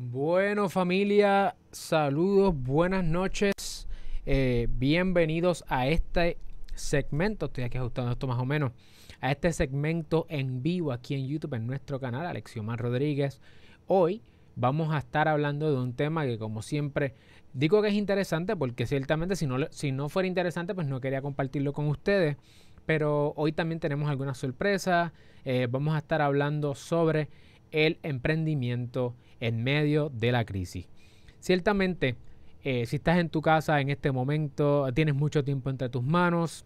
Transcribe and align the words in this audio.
Bueno 0.00 0.68
familia, 0.68 1.56
saludos, 1.72 2.54
buenas 2.56 3.02
noches, 3.02 3.88
eh, 4.26 4.68
bienvenidos 4.70 5.64
a 5.66 5.88
este 5.88 6.38
segmento, 6.72 7.46
estoy 7.46 7.64
aquí 7.64 7.78
ajustando 7.78 8.12
esto 8.12 8.28
más 8.28 8.38
o 8.38 8.44
menos, 8.44 8.70
a 9.20 9.32
este 9.32 9.52
segmento 9.52 10.24
en 10.28 10.62
vivo 10.62 10.92
aquí 10.92 11.16
en 11.16 11.26
YouTube 11.26 11.54
en 11.54 11.66
nuestro 11.66 11.98
canal, 11.98 12.26
Alexiomar 12.26 12.78
Rodríguez. 12.78 13.40
Hoy 13.88 14.22
vamos 14.54 14.94
a 14.94 14.98
estar 14.98 15.26
hablando 15.26 15.68
de 15.68 15.82
un 15.82 15.92
tema 15.92 16.24
que 16.26 16.38
como 16.38 16.62
siempre 16.62 17.14
digo 17.52 17.82
que 17.82 17.88
es 17.88 17.94
interesante 17.94 18.54
porque 18.54 18.86
ciertamente 18.86 19.34
si 19.34 19.48
no, 19.48 19.66
si 19.70 19.90
no 19.90 20.08
fuera 20.08 20.28
interesante 20.28 20.76
pues 20.76 20.86
no 20.86 21.00
quería 21.00 21.22
compartirlo 21.22 21.72
con 21.72 21.88
ustedes, 21.88 22.36
pero 22.86 23.32
hoy 23.34 23.50
también 23.50 23.80
tenemos 23.80 24.08
algunas 24.08 24.38
sorpresas, 24.38 25.10
eh, 25.44 25.66
vamos 25.68 25.96
a 25.96 25.98
estar 25.98 26.22
hablando 26.22 26.76
sobre 26.76 27.28
el 27.70 27.98
emprendimiento 28.02 29.14
en 29.40 29.62
medio 29.62 30.10
de 30.10 30.32
la 30.32 30.44
crisis. 30.44 30.88
Ciertamente, 31.40 32.16
eh, 32.64 32.86
si 32.86 32.96
estás 32.96 33.18
en 33.18 33.28
tu 33.28 33.40
casa 33.40 33.80
en 33.80 33.90
este 33.90 34.12
momento, 34.12 34.92
tienes 34.94 35.14
mucho 35.14 35.44
tiempo 35.44 35.70
entre 35.70 35.88
tus 35.88 36.02
manos, 36.02 36.64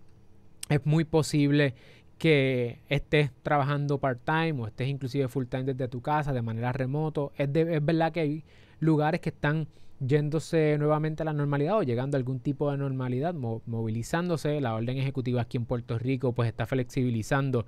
es 0.68 0.84
muy 0.86 1.04
posible 1.04 1.74
que 2.18 2.78
estés 2.88 3.30
trabajando 3.42 3.98
part-time 3.98 4.52
o 4.62 4.66
estés 4.66 4.88
inclusive 4.88 5.28
full-time 5.28 5.64
desde 5.64 5.88
tu 5.88 6.00
casa 6.00 6.32
de 6.32 6.40
manera 6.40 6.72
remoto. 6.72 7.32
Es, 7.36 7.48
es 7.54 7.84
verdad 7.84 8.12
que 8.12 8.20
hay 8.20 8.44
lugares 8.78 9.20
que 9.20 9.30
están 9.30 9.66
yéndose 9.98 10.76
nuevamente 10.78 11.22
a 11.22 11.26
la 11.26 11.32
normalidad 11.32 11.78
o 11.78 11.82
llegando 11.82 12.16
a 12.16 12.18
algún 12.18 12.40
tipo 12.40 12.70
de 12.70 12.78
normalidad, 12.78 13.34
movilizándose. 13.34 14.60
La 14.60 14.74
orden 14.74 14.98
ejecutiva 14.98 15.42
aquí 15.42 15.56
en 15.56 15.66
Puerto 15.66 15.98
Rico 15.98 16.32
pues 16.32 16.48
está 16.48 16.66
flexibilizando 16.66 17.66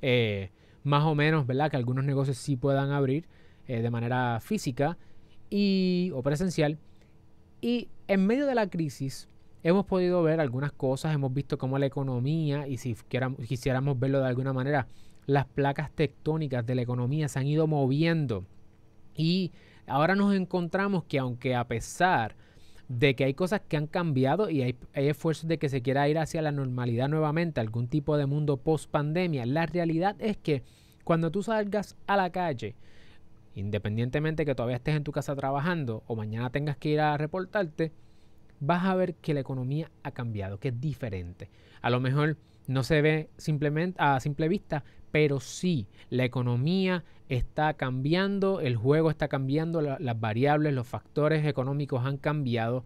eh, 0.00 0.50
más 0.84 1.04
o 1.04 1.14
menos, 1.14 1.46
¿verdad? 1.46 1.70
Que 1.70 1.76
algunos 1.76 2.04
negocios 2.04 2.36
sí 2.36 2.56
puedan 2.56 2.90
abrir 2.90 3.26
eh, 3.66 3.82
de 3.82 3.90
manera 3.90 4.40
física 4.40 4.98
y, 5.50 6.10
o 6.14 6.22
presencial. 6.22 6.78
Y 7.60 7.88
en 8.08 8.26
medio 8.26 8.46
de 8.46 8.54
la 8.54 8.68
crisis 8.68 9.28
hemos 9.62 9.86
podido 9.86 10.22
ver 10.22 10.40
algunas 10.40 10.72
cosas, 10.72 11.14
hemos 11.14 11.32
visto 11.32 11.58
cómo 11.58 11.78
la 11.78 11.86
economía, 11.86 12.66
y 12.66 12.76
si 12.78 12.96
quisiéramos 13.46 13.98
verlo 13.98 14.20
de 14.20 14.26
alguna 14.26 14.52
manera, 14.52 14.88
las 15.26 15.46
placas 15.46 15.92
tectónicas 15.92 16.66
de 16.66 16.74
la 16.74 16.82
economía 16.82 17.28
se 17.28 17.38
han 17.38 17.46
ido 17.46 17.66
moviendo. 17.66 18.44
Y 19.14 19.52
ahora 19.86 20.16
nos 20.16 20.34
encontramos 20.34 21.04
que 21.04 21.18
aunque 21.18 21.54
a 21.54 21.68
pesar 21.68 22.34
de 22.98 23.14
que 23.14 23.24
hay 23.24 23.32
cosas 23.32 23.62
que 23.66 23.78
han 23.78 23.86
cambiado 23.86 24.50
y 24.50 24.60
hay, 24.60 24.76
esfuerzos 24.92 25.48
de 25.48 25.58
que 25.58 25.70
se 25.70 25.80
quiera 25.80 26.08
ir 26.10 26.18
hacia 26.18 26.42
la 26.42 26.52
normalidad 26.52 27.08
nuevamente, 27.08 27.60
algún 27.60 27.88
tipo 27.88 28.18
de 28.18 28.26
mundo 28.26 28.58
post 28.58 28.90
pandemia, 28.90 29.46
la 29.46 29.64
realidad 29.64 30.14
es 30.18 30.36
que 30.36 30.62
cuando 31.02 31.30
tú 31.30 31.42
salgas 31.42 31.96
a 32.06 32.18
la 32.18 32.30
calle, 32.30 32.74
independientemente 33.54 34.44
que 34.44 34.54
todavía 34.54 34.76
estés 34.76 34.94
en 34.94 35.04
tu 35.04 35.12
casa 35.12 35.34
trabajando 35.34 36.02
o 36.06 36.16
mañana 36.16 36.50
tengas 36.50 36.76
que 36.76 36.90
ir 36.90 37.00
a 37.00 37.16
reportarte, 37.16 37.92
vas 38.60 38.84
a 38.84 38.94
ver 38.94 39.14
que 39.14 39.32
la 39.32 39.40
economía 39.40 39.90
ha 40.02 40.10
cambiado, 40.10 40.58
que 40.58 40.68
es 40.68 40.78
diferente. 40.78 41.48
A 41.80 41.88
lo 41.88 41.98
mejor 41.98 42.36
no 42.66 42.82
se 42.82 43.02
ve 43.02 43.30
simplemente 43.36 44.00
a 44.00 44.20
simple 44.20 44.48
vista, 44.48 44.84
pero 45.10 45.40
sí, 45.40 45.86
la 46.10 46.24
economía 46.24 47.04
está 47.28 47.74
cambiando, 47.74 48.60
el 48.60 48.76
juego 48.76 49.10
está 49.10 49.28
cambiando, 49.28 49.80
las 49.80 50.20
variables, 50.20 50.72
los 50.72 50.86
factores 50.86 51.46
económicos 51.46 52.04
han 52.04 52.16
cambiado 52.16 52.84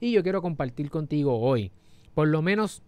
y 0.00 0.12
yo 0.12 0.22
quiero 0.22 0.42
compartir 0.42 0.90
contigo 0.90 1.38
hoy, 1.40 1.72
por 2.14 2.28
lo 2.28 2.42
menos 2.42 2.82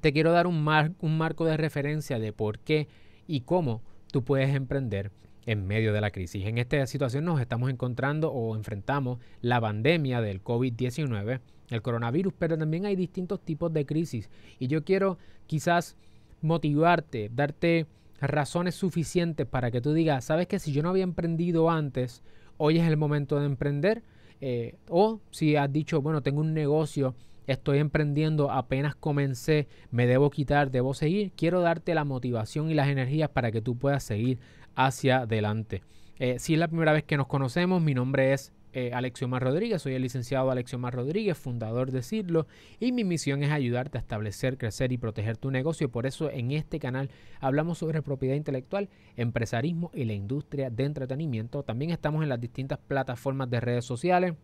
te 0.00 0.12
quiero 0.12 0.32
dar 0.32 0.46
un, 0.46 0.66
un 1.00 1.18
marco 1.18 1.44
de 1.44 1.56
referencia 1.56 2.18
de 2.18 2.32
por 2.32 2.58
qué 2.58 2.88
y 3.26 3.40
cómo 3.40 3.82
tú 4.12 4.24
puedes 4.24 4.54
emprender 4.54 5.10
en 5.46 5.66
medio 5.66 5.92
de 5.94 6.00
la 6.00 6.10
crisis. 6.10 6.46
En 6.46 6.58
esta 6.58 6.86
situación 6.86 7.24
nos 7.24 7.40
estamos 7.40 7.70
encontrando 7.70 8.30
o 8.30 8.54
enfrentamos 8.54 9.18
la 9.40 9.60
pandemia 9.60 10.20
del 10.20 10.42
COVID-19, 10.42 11.40
el 11.70 11.82
coronavirus, 11.82 12.32
pero 12.38 12.56
también 12.56 12.86
hay 12.86 12.96
distintos 12.96 13.40
tipos 13.40 13.72
de 13.72 13.86
crisis. 13.86 14.30
Y 14.58 14.68
yo 14.68 14.84
quiero 14.84 15.18
quizás 15.46 15.96
motivarte, 16.40 17.30
darte 17.34 17.86
razones 18.20 18.74
suficientes 18.74 19.46
para 19.46 19.70
que 19.70 19.80
tú 19.80 19.92
digas, 19.92 20.24
sabes 20.24 20.46
que 20.46 20.58
si 20.58 20.72
yo 20.72 20.82
no 20.82 20.90
había 20.90 21.04
emprendido 21.04 21.70
antes, 21.70 22.22
hoy 22.56 22.78
es 22.78 22.86
el 22.86 22.96
momento 22.96 23.38
de 23.38 23.46
emprender. 23.46 24.02
Eh, 24.40 24.76
o 24.88 25.20
si 25.30 25.56
has 25.56 25.72
dicho, 25.72 26.00
bueno, 26.00 26.22
tengo 26.22 26.40
un 26.40 26.54
negocio, 26.54 27.14
estoy 27.46 27.78
emprendiendo, 27.78 28.50
apenas 28.50 28.94
comencé, 28.94 29.68
me 29.90 30.06
debo 30.06 30.30
quitar, 30.30 30.70
debo 30.70 30.94
seguir, 30.94 31.32
quiero 31.32 31.60
darte 31.60 31.94
la 31.94 32.04
motivación 32.04 32.70
y 32.70 32.74
las 32.74 32.88
energías 32.88 33.30
para 33.30 33.50
que 33.50 33.62
tú 33.62 33.76
puedas 33.76 34.02
seguir 34.04 34.38
hacia 34.74 35.18
adelante. 35.20 35.82
Eh, 36.18 36.38
si 36.38 36.54
es 36.54 36.58
la 36.60 36.68
primera 36.68 36.92
vez 36.92 37.04
que 37.04 37.16
nos 37.16 37.26
conocemos, 37.26 37.82
mi 37.82 37.94
nombre 37.94 38.32
es 38.32 38.52
eh, 38.72 38.92
Alexiomar 38.92 39.42
Rodríguez, 39.42 39.82
soy 39.82 39.94
el 39.94 40.02
licenciado 40.02 40.50
Alexiomar 40.50 40.94
Rodríguez, 40.94 41.38
fundador 41.38 41.90
de 41.90 42.02
Cirlo, 42.02 42.46
y 42.78 42.92
mi 42.92 43.04
misión 43.04 43.42
es 43.42 43.50
ayudarte 43.50 43.98
a 43.98 44.00
establecer, 44.00 44.58
crecer 44.58 44.92
y 44.92 44.98
proteger 44.98 45.36
tu 45.36 45.50
negocio. 45.50 45.90
Por 45.90 46.06
eso 46.06 46.30
en 46.30 46.50
este 46.52 46.78
canal 46.78 47.10
hablamos 47.40 47.78
sobre 47.78 48.02
propiedad 48.02 48.36
intelectual, 48.36 48.88
empresarismo 49.16 49.90
y 49.94 50.04
la 50.04 50.12
industria 50.12 50.70
de 50.70 50.84
entretenimiento. 50.84 51.62
También 51.62 51.90
estamos 51.90 52.22
en 52.22 52.28
las 52.28 52.40
distintas 52.40 52.78
plataformas 52.78 53.48
de 53.50 53.60
redes 53.60 53.84
sociales. 53.84 54.34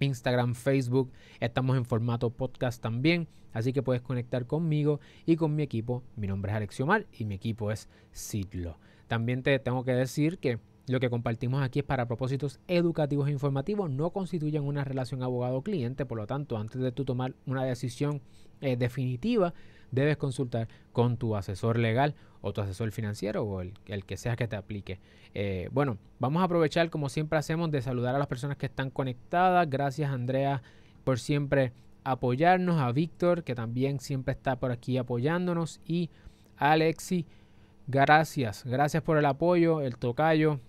Instagram, 0.00 0.54
Facebook, 0.54 1.10
estamos 1.40 1.76
en 1.76 1.84
formato 1.84 2.30
podcast 2.30 2.80
también, 2.80 3.26
así 3.52 3.72
que 3.72 3.82
puedes 3.82 4.02
conectar 4.02 4.46
conmigo 4.46 5.00
y 5.26 5.34
con 5.34 5.56
mi 5.56 5.64
equipo. 5.64 6.04
Mi 6.14 6.28
nombre 6.28 6.52
es 6.52 6.56
Alexiomar 6.56 7.06
y 7.12 7.24
mi 7.24 7.34
equipo 7.34 7.72
es 7.72 7.88
Sidlo. 8.12 8.78
También 9.08 9.42
te 9.42 9.58
tengo 9.58 9.84
que 9.84 9.92
decir 9.92 10.38
que 10.38 10.60
lo 10.92 11.00
que 11.00 11.10
compartimos 11.10 11.62
aquí 11.62 11.80
es 11.80 11.84
para 11.84 12.06
propósitos 12.06 12.60
educativos 12.68 13.28
e 13.28 13.32
informativos, 13.32 13.90
no 13.90 14.10
constituyen 14.10 14.64
una 14.64 14.84
relación 14.84 15.22
abogado-cliente, 15.22 16.06
por 16.06 16.18
lo 16.18 16.26
tanto, 16.26 16.56
antes 16.56 16.80
de 16.80 16.92
tú 16.92 17.04
tomar 17.04 17.34
una 17.46 17.64
decisión 17.64 18.20
eh, 18.60 18.76
definitiva, 18.76 19.54
debes 19.90 20.16
consultar 20.16 20.68
con 20.92 21.16
tu 21.16 21.36
asesor 21.36 21.78
legal 21.78 22.14
o 22.40 22.52
tu 22.52 22.60
asesor 22.60 22.90
financiero 22.92 23.42
o 23.42 23.60
el, 23.60 23.72
que 24.06 24.16
sea 24.16 24.36
que 24.36 24.48
te 24.48 24.56
aplique. 24.56 25.00
Eh, 25.34 25.68
bueno, 25.72 25.98
vamos 26.18 26.40
a 26.40 26.44
aprovechar, 26.44 26.90
como 26.90 27.08
siempre 27.08 27.38
hacemos, 27.38 27.70
de 27.70 27.82
saludar 27.82 28.14
a 28.14 28.18
las 28.18 28.28
personas 28.28 28.56
que 28.56 28.66
están 28.66 28.90
conectadas. 28.90 29.68
Gracias, 29.68 30.10
Andrea, 30.10 30.62
por 31.04 31.18
siempre 31.18 31.72
apoyarnos, 32.04 32.80
a 32.80 32.92
Víctor, 32.92 33.44
que 33.44 33.54
también 33.54 34.00
siempre 34.00 34.32
está 34.32 34.56
por 34.56 34.70
aquí 34.70 34.98
apoyándonos, 34.98 35.80
y 35.84 36.10
a 36.56 36.72
Alexi 36.72 37.26
Gracias, 37.90 38.64
gracias 38.66 39.02
por 39.02 39.16
el 39.16 39.24
apoyo, 39.24 39.80
el 39.80 39.96
tocayo. 39.96 40.60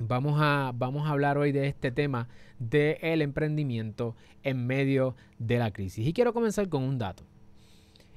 Vamos 0.00 0.40
a, 0.40 0.72
vamos 0.74 1.06
a 1.06 1.10
hablar 1.10 1.36
hoy 1.36 1.52
de 1.52 1.66
este 1.66 1.90
tema 1.90 2.28
del 2.58 3.20
emprendimiento 3.20 4.16
en 4.42 4.66
medio 4.66 5.16
de 5.38 5.58
la 5.58 5.70
crisis. 5.70 6.06
Y 6.06 6.12
quiero 6.12 6.32
comenzar 6.32 6.68
con 6.68 6.82
un 6.82 6.98
dato. 6.98 7.24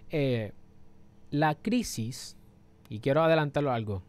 Eh, 0.10 0.54
la 1.32 1.56
crisis, 1.56 2.38
y 2.88 3.00
quiero 3.00 3.24
adelantarlo 3.24 3.72
algo, 3.72 4.04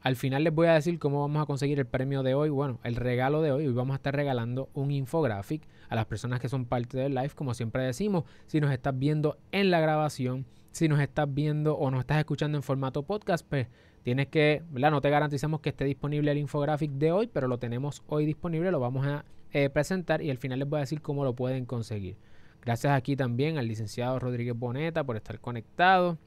al 0.00 0.16
final 0.16 0.44
les 0.44 0.54
voy 0.54 0.66
a 0.66 0.72
decir 0.72 0.98
cómo 0.98 1.20
vamos 1.20 1.42
a 1.42 1.46
conseguir 1.46 1.78
el 1.78 1.86
premio 1.86 2.22
de 2.22 2.34
hoy. 2.34 2.48
Bueno, 2.48 2.80
el 2.84 2.96
regalo 2.96 3.42
de 3.42 3.52
hoy. 3.52 3.66
Hoy 3.66 3.74
vamos 3.74 3.92
a 3.92 3.96
estar 3.96 4.16
regalando 4.16 4.70
un 4.72 4.90
infographic 4.90 5.62
a 5.90 5.94
las 5.94 6.06
personas 6.06 6.40
que 6.40 6.48
son 6.48 6.64
parte 6.64 6.96
del 6.96 7.14
live. 7.14 7.32
Como 7.34 7.52
siempre 7.52 7.82
decimos, 7.82 8.24
si 8.46 8.60
nos 8.60 8.72
estás 8.72 8.98
viendo 8.98 9.36
en 9.52 9.70
la 9.70 9.80
grabación, 9.80 10.46
si 10.70 10.88
nos 10.88 11.00
estás 11.00 11.32
viendo 11.32 11.76
o 11.76 11.90
nos 11.90 12.00
estás 12.00 12.18
escuchando 12.18 12.56
en 12.56 12.62
formato 12.62 13.02
podcast, 13.02 13.46
pues 13.46 13.66
tienes 14.02 14.28
que, 14.28 14.62
¿verdad? 14.70 14.90
No 14.90 15.00
te 15.00 15.10
garantizamos 15.10 15.60
que 15.60 15.70
esté 15.70 15.84
disponible 15.84 16.30
el 16.30 16.38
infographic 16.38 16.90
de 16.92 17.12
hoy, 17.12 17.26
pero 17.26 17.48
lo 17.48 17.58
tenemos 17.58 18.02
hoy 18.06 18.26
disponible, 18.26 18.70
lo 18.70 18.80
vamos 18.80 19.06
a 19.06 19.24
eh, 19.52 19.68
presentar 19.68 20.22
y 20.22 20.30
al 20.30 20.38
final 20.38 20.58
les 20.58 20.68
voy 20.68 20.78
a 20.78 20.80
decir 20.80 21.02
cómo 21.02 21.24
lo 21.24 21.34
pueden 21.34 21.66
conseguir. 21.66 22.16
Gracias 22.62 22.92
aquí 22.92 23.16
también 23.16 23.58
al 23.58 23.66
licenciado 23.66 24.18
Rodríguez 24.18 24.56
Boneta 24.56 25.04
por 25.04 25.16
estar 25.16 25.40
conectado. 25.40 26.18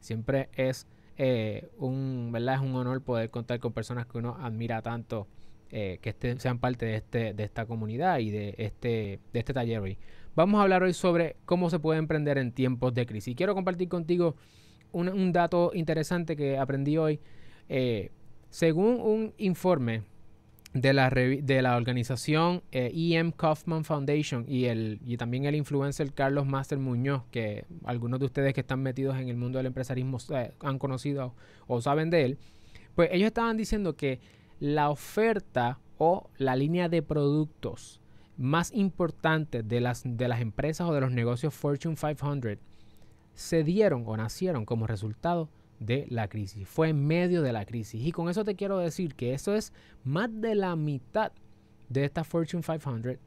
Siempre 0.00 0.48
es 0.54 0.86
eh, 1.16 1.68
un, 1.78 2.30
¿verdad? 2.32 2.56
es 2.56 2.60
un 2.60 2.74
honor 2.74 3.02
poder 3.02 3.30
contar 3.30 3.60
con 3.60 3.72
personas 3.72 4.06
que 4.06 4.18
uno 4.18 4.36
admira 4.40 4.82
tanto, 4.82 5.26
eh, 5.70 5.98
que 6.00 6.14
sean 6.38 6.58
parte 6.58 6.86
de, 6.86 6.96
este, 6.96 7.34
de 7.34 7.44
esta 7.44 7.66
comunidad 7.66 8.18
y 8.18 8.30
de 8.30 8.54
este, 8.58 9.20
de 9.32 9.38
este 9.38 9.52
taller 9.52 9.80
hoy. 9.80 9.98
Vamos 10.34 10.58
a 10.58 10.62
hablar 10.62 10.82
hoy 10.82 10.94
sobre 10.94 11.36
cómo 11.44 11.70
se 11.70 11.78
puede 11.78 11.98
emprender 11.98 12.38
en 12.38 12.52
tiempos 12.52 12.94
de 12.94 13.06
crisis. 13.06 13.36
Quiero 13.36 13.54
compartir 13.54 13.88
contigo 13.88 14.36
un, 14.94 15.32
dato 15.32 15.72
interesante 15.74 16.36
que 16.36 16.58
aprendí 16.58 16.96
hoy. 16.96 17.20
Eh, 17.68 18.10
según 18.50 19.00
un 19.00 19.34
informe 19.36 20.02
de 20.74 20.92
la, 20.92 21.08
de 21.08 21.62
la 21.62 21.76
organización 21.76 22.62
E.M. 22.72 23.32
Kaufman 23.36 23.84
Foundation 23.84 24.44
y, 24.48 24.64
el, 24.64 25.00
y 25.04 25.16
también 25.16 25.44
el 25.44 25.54
influencer 25.54 26.12
Carlos 26.12 26.46
Master 26.46 26.78
Muñoz, 26.78 27.22
que 27.30 27.64
algunos 27.84 28.18
de 28.18 28.26
ustedes 28.26 28.54
que 28.54 28.60
están 28.60 28.82
metidos 28.82 29.16
en 29.16 29.28
el 29.28 29.36
mundo 29.36 29.58
del 29.58 29.66
empresarismo 29.66 30.18
eh, 30.34 30.52
han 30.60 30.78
conocido 30.78 31.34
o 31.66 31.80
saben 31.80 32.10
de 32.10 32.24
él, 32.24 32.38
pues 32.94 33.08
ellos 33.12 33.28
estaban 33.28 33.56
diciendo 33.56 33.96
que 33.96 34.20
la 34.58 34.90
oferta 34.90 35.78
o 35.98 36.28
la 36.38 36.56
línea 36.56 36.88
de 36.88 37.02
productos 37.02 38.00
más 38.36 38.72
importantes 38.72 39.66
de 39.66 39.80
las, 39.80 40.02
de 40.04 40.28
las 40.28 40.40
empresas 40.40 40.88
o 40.88 40.92
de 40.92 41.00
los 41.00 41.12
negocios 41.12 41.54
Fortune 41.54 41.94
500 41.94 42.58
se 43.34 43.64
dieron 43.64 44.04
o 44.06 44.16
nacieron 44.16 44.64
como 44.64 44.86
resultado 44.86 45.48
de 45.80 46.06
la 46.08 46.28
crisis. 46.28 46.68
Fue 46.68 46.88
en 46.88 47.06
medio 47.06 47.42
de 47.42 47.52
la 47.52 47.64
crisis. 47.64 48.04
Y 48.04 48.12
con 48.12 48.28
eso 48.28 48.44
te 48.44 48.54
quiero 48.54 48.78
decir 48.78 49.14
que 49.14 49.34
eso 49.34 49.54
es 49.54 49.72
más 50.02 50.30
de 50.40 50.54
la 50.54 50.76
mitad 50.76 51.32
de 51.88 52.04
esta 52.04 52.24
Fortune 52.24 52.62
500, 52.62 53.18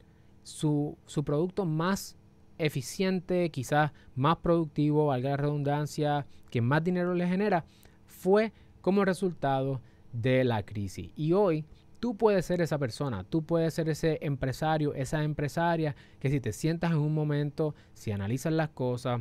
su, 0.42 0.96
su 1.06 1.24
producto 1.24 1.64
más 1.64 2.16
eficiente, 2.58 3.50
quizás 3.50 3.92
más 4.14 4.38
productivo, 4.38 5.06
valga 5.06 5.30
la 5.30 5.36
redundancia, 5.36 6.26
que 6.50 6.60
más 6.60 6.82
dinero 6.82 7.14
le 7.14 7.28
genera, 7.28 7.64
fue 8.06 8.52
como 8.80 9.04
resultado 9.04 9.80
de 10.12 10.42
la 10.44 10.64
crisis. 10.64 11.12
Y 11.14 11.34
hoy 11.34 11.64
tú 12.00 12.16
puedes 12.16 12.46
ser 12.46 12.60
esa 12.60 12.78
persona, 12.78 13.24
tú 13.24 13.42
puedes 13.42 13.74
ser 13.74 13.88
ese 13.88 14.18
empresario, 14.22 14.94
esa 14.94 15.22
empresaria, 15.22 15.94
que 16.18 16.30
si 16.30 16.40
te 16.40 16.52
sientas 16.52 16.92
en 16.92 16.98
un 16.98 17.14
momento, 17.14 17.74
si 17.94 18.10
analizas 18.10 18.52
las 18.52 18.70
cosas 18.70 19.20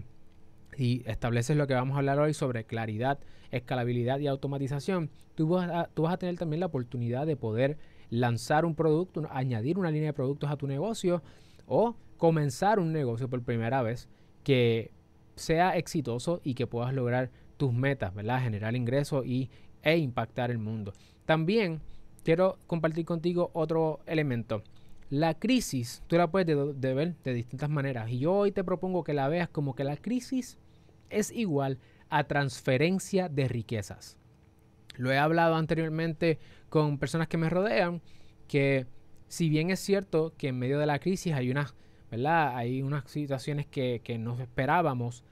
y 0.78 1.04
estableces 1.10 1.58
lo 1.58 1.68
que 1.68 1.74
vamos 1.74 1.96
a 1.96 2.00
hablar 2.00 2.20
hoy 2.20 2.34
sobre 2.34 2.66
claridad, 2.66 3.20
escalabilidad 3.52 4.20
y 4.20 4.28
automatización, 4.28 5.10
tú 5.36 5.50
vas 5.50 5.70
a, 5.70 5.90
tú 5.94 6.04
vas 6.04 6.14
a 6.14 6.18
tener 6.18 6.38
también 6.38 6.60
la 6.60 6.68
oportunidad 6.68 7.26
de 7.26 7.36
poder 7.36 7.78
lanzar 8.10 8.64
un 8.66 8.76
producto, 8.76 9.28
añadir 9.32 9.78
una 9.78 9.92
línea 9.92 10.10
de 10.10 10.14
productos 10.14 10.50
a 10.50 10.58
tu 10.58 10.68
negocio 10.68 11.24
o 11.66 11.96
comenzar 12.18 12.80
un 12.80 12.94
negocio 12.94 13.30
por 13.30 13.42
primera 13.44 13.82
vez 13.82 14.08
que 14.44 14.92
sea 15.36 15.78
exitoso 15.78 16.42
y 16.44 16.54
que 16.54 16.68
puedas 16.68 16.94
lograr 16.94 17.32
tus 17.58 17.74
metas, 17.74 18.14
¿verdad? 18.14 18.42
Generar 18.42 18.76
ingresos 18.76 19.26
y, 19.26 19.50
e 19.82 19.98
impactar 19.98 20.52
el 20.52 20.58
mundo. 20.58 20.94
También 21.26 21.82
quiero 22.24 22.58
compartir 22.68 23.06
contigo 23.06 23.52
otro 23.54 24.00
elemento. 24.06 24.64
La 25.10 25.34
crisis, 25.34 26.04
tú 26.08 26.18
la 26.18 26.30
puedes 26.30 26.48
ver 26.76 27.16
de 27.24 27.34
distintas 27.34 27.70
maneras. 27.70 28.10
Y 28.10 28.20
yo 28.20 28.34
hoy 28.34 28.52
te 28.52 28.64
propongo 28.64 29.04
que 29.04 29.14
la 29.14 29.28
veas 29.28 29.50
como 29.50 29.76
que 29.76 29.84
la 29.84 29.98
crisis 29.98 30.58
es 31.10 31.32
igual 31.32 31.80
a 32.10 32.26
transferencia 32.26 33.30
de 33.30 33.48
riquezas. 33.48 34.18
Lo 34.96 35.12
he 35.12 35.18
hablado 35.18 35.56
anteriormente 35.56 36.40
con 36.70 36.98
personas 36.98 37.28
que 37.28 37.38
me 37.38 37.50
rodean, 37.50 38.02
que 38.48 38.88
si 39.28 39.50
bien 39.50 39.70
es 39.70 39.80
cierto 39.80 40.34
que 40.38 40.50
en 40.50 40.60
medio 40.60 40.80
de 40.80 40.86
la 40.86 41.00
crisis 41.00 41.34
hay 41.34 41.52
unas, 41.52 41.76
¿verdad? 42.10 42.56
Hay 42.56 42.82
unas 42.82 43.10
situaciones 43.10 43.68
que, 43.68 44.02
que 44.04 44.18
no 44.18 44.40
esperábamos, 44.40 45.24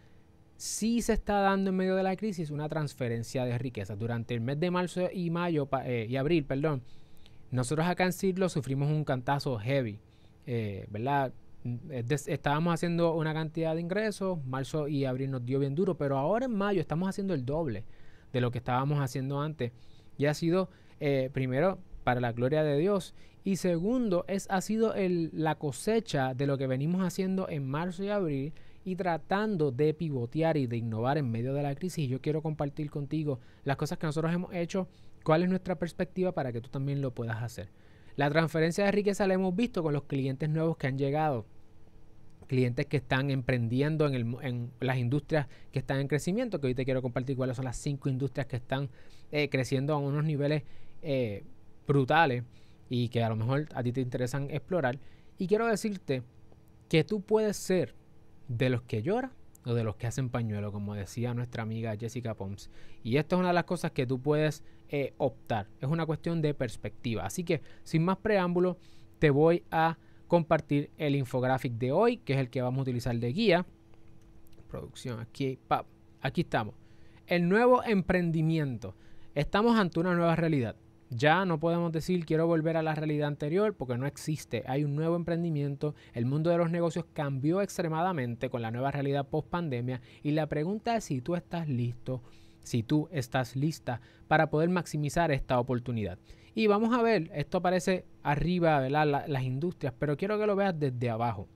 sí 0.57 1.01
se 1.01 1.13
está 1.13 1.39
dando 1.39 1.69
en 1.69 1.77
medio 1.77 1.95
de 1.95 2.03
la 2.03 2.15
crisis 2.15 2.51
una 2.51 2.69
transferencia 2.69 3.45
de 3.45 3.57
riquezas. 3.57 3.97
Durante 3.97 4.33
el 4.33 4.41
mes 4.41 4.59
de 4.59 4.71
marzo 4.71 5.09
y 5.11 5.29
mayo 5.29 5.67
eh, 5.83 6.07
y 6.09 6.15
abril, 6.15 6.45
perdón, 6.45 6.83
nosotros 7.51 7.87
acá 7.87 8.05
en 8.05 8.13
Cirlo 8.13 8.49
sufrimos 8.49 8.89
un 8.89 9.03
cantazo 9.03 9.57
heavy, 9.57 9.99
eh, 10.45 10.85
¿verdad? 10.89 11.33
Estábamos 12.27 12.73
haciendo 12.73 13.15
una 13.15 13.33
cantidad 13.33 13.73
de 13.73 13.81
ingresos, 13.81 14.43
marzo 14.45 14.87
y 14.87 15.05
abril 15.05 15.31
nos 15.31 15.45
dio 15.45 15.59
bien 15.59 15.75
duro, 15.75 15.97
pero 15.97 16.17
ahora 16.17 16.45
en 16.45 16.55
mayo 16.55 16.79
estamos 16.79 17.09
haciendo 17.09 17.33
el 17.33 17.45
doble 17.45 17.85
de 18.31 18.41
lo 18.41 18.51
que 18.51 18.59
estábamos 18.59 18.99
haciendo 18.99 19.41
antes. 19.41 19.71
Y 20.17 20.25
ha 20.27 20.33
sido, 20.33 20.69
eh, 20.99 21.29
primero, 21.33 21.79
para 22.03 22.21
la 22.21 22.31
gloria 22.31 22.63
de 22.63 22.77
Dios. 22.77 23.15
Y 23.43 23.57
segundo, 23.57 24.25
es, 24.27 24.47
ha 24.49 24.61
sido 24.61 24.93
la 24.97 25.55
cosecha 25.55 26.33
de 26.33 26.47
lo 26.47 26.57
que 26.57 26.67
venimos 26.67 27.01
haciendo 27.01 27.49
en 27.49 27.67
marzo 27.67 28.03
y 28.03 28.09
abril 28.09 28.53
y 28.83 28.95
tratando 28.95 29.71
de 29.71 29.93
pivotear 29.93 30.57
y 30.57 30.67
de 30.67 30.77
innovar 30.77 31.17
en 31.17 31.29
medio 31.29 31.53
de 31.53 31.63
la 31.63 31.75
crisis. 31.75 32.07
yo 32.07 32.21
quiero 32.21 32.41
compartir 32.41 32.89
contigo 32.91 33.39
las 33.63 33.77
cosas 33.77 33.97
que 33.97 34.05
nosotros 34.05 34.33
hemos 34.33 34.53
hecho, 34.53 34.87
cuál 35.23 35.43
es 35.43 35.49
nuestra 35.49 35.75
perspectiva 35.75 36.31
para 36.31 36.53
que 36.53 36.61
tú 36.61 36.69
también 36.69 37.01
lo 37.01 37.11
puedas 37.11 37.41
hacer. 37.41 37.69
La 38.15 38.29
transferencia 38.29 38.85
de 38.85 38.91
riqueza 38.91 39.27
la 39.27 39.33
hemos 39.33 39.55
visto 39.55 39.83
con 39.83 39.93
los 39.93 40.03
clientes 40.03 40.49
nuevos 40.49 40.77
que 40.77 40.87
han 40.87 40.97
llegado, 40.97 41.45
clientes 42.45 42.85
que 42.85 42.97
están 42.97 43.31
emprendiendo 43.31 44.07
en, 44.07 44.71
las 44.79 44.97
industrias 44.97 45.47
que 45.71 45.79
están 45.79 45.99
en 45.99 46.07
crecimiento, 46.07 46.59
que 46.59 46.67
hoy 46.67 46.75
te 46.75 46.85
quiero 46.85 47.01
compartir 47.01 47.35
cuáles 47.35 47.55
son 47.55 47.65
las 47.65 47.77
cinco 47.77 48.09
industrias 48.09 48.47
que 48.47 48.57
están 48.57 48.89
eh, 49.31 49.49
creciendo 49.49 49.93
a 49.93 49.97
unos 49.97 50.23
niveles 50.23 50.63
eh, 51.01 51.43
brutales 51.87 52.43
y 52.89 53.09
que 53.09 53.23
a 53.23 53.29
lo 53.29 53.35
mejor 53.35 53.67
a 53.73 53.83
ti 53.83 53.91
te 53.91 54.01
interesan 54.01 54.49
explorar. 54.49 54.99
Y 55.37 55.47
quiero 55.47 55.67
decirte 55.67 56.23
que 56.89 57.03
tú 57.03 57.21
puedes 57.21 57.57
ser 57.57 57.95
de 58.47 58.69
los 58.69 58.83
que 58.83 59.01
lloran 59.01 59.31
o 59.65 59.73
de 59.73 59.83
los 59.83 59.95
que 59.95 60.07
hacen 60.07 60.29
pañuelo, 60.29 60.71
como 60.71 60.93
decía 60.93 61.33
nuestra 61.33 61.63
amiga 61.63 61.95
Jessica 61.97 62.35
Poms. 62.35 62.69
Y 63.03 63.17
esto 63.17 63.35
es 63.35 63.39
una 63.39 63.49
de 63.49 63.55
las 63.55 63.63
cosas 63.65 63.91
que 63.91 64.05
tú 64.05 64.21
puedes 64.21 64.63
eh, 64.89 65.13
optar. 65.17 65.67
Es 65.81 65.89
una 65.89 66.05
cuestión 66.05 66.41
de 66.41 66.53
perspectiva. 66.53 67.25
Así 67.25 67.43
que, 67.43 67.61
sin 67.83 68.05
más 68.05 68.17
preámbulo, 68.17 68.77
te 69.19 69.31
voy 69.31 69.63
a 69.71 69.97
compartir 70.27 70.89
el 70.97 71.15
infográfico 71.15 71.75
de 71.77 71.91
hoy, 71.91 72.17
que 72.17 72.33
es 72.33 72.39
el 72.39 72.49
que 72.49 72.61
vamos 72.61 72.79
a 72.79 72.81
utilizar 72.83 73.15
de 73.15 73.33
guía. 73.33 73.65
Producción, 74.69 75.19
aquí, 75.19 75.59
aquí 76.21 76.41
estamos. 76.41 76.75
El 77.27 77.47
nuevo 77.49 77.83
emprendimiento. 77.83 78.95
Estamos 79.33 79.77
ante 79.77 79.99
una 79.99 80.15
nueva 80.15 80.35
realidad. 80.35 80.75
Ya 81.09 81.45
no 81.45 81.59
podemos 81.59 81.91
decir 81.91 82.25
quiero 82.25 82.47
volver 82.47 82.77
a 82.77 82.81
la 82.83 82.95
realidad 82.95 83.27
anterior 83.27 83.75
porque 83.75 83.97
no 83.97 84.07
existe. 84.07 84.63
Hay 84.67 84.83
un 84.83 84.95
nuevo 84.95 85.15
emprendimiento. 85.15 85.93
El 86.13 86.25
mundo 86.25 86.49
de 86.49 86.57
los 86.57 86.71
negocios 86.71 87.05
cambió 87.13 87.61
extremadamente 87.61 88.49
con 88.49 88.61
la 88.61 88.71
nueva 88.71 88.91
realidad 88.91 89.27
post 89.27 89.47
pandemia. 89.49 90.01
Y 90.23 90.31
la 90.31 90.47
pregunta 90.47 90.95
es 90.95 91.05
si 91.05 91.21
tú 91.21 91.35
estás 91.35 91.69
listo, 91.69 92.21
si 92.65 92.83
tú 92.83 93.07
estás 93.11 93.55
lista 93.55 94.01
para 94.27 94.49
poder 94.49 94.69
maximizar 94.69 95.31
esta 95.31 95.59
oportunidad. 95.59 96.19
Y 96.53 96.67
vamos 96.67 96.97
a 96.97 97.01
ver, 97.01 97.29
esto 97.33 97.59
aparece 97.59 98.05
arriba, 98.23 98.81
de 98.81 98.89
las 98.89 99.43
industrias, 99.43 99.93
pero 99.97 100.17
quiero 100.17 100.39
que 100.39 100.47
lo 100.47 100.55
veas 100.55 100.77
desde 100.77 101.09
abajo. 101.09 101.47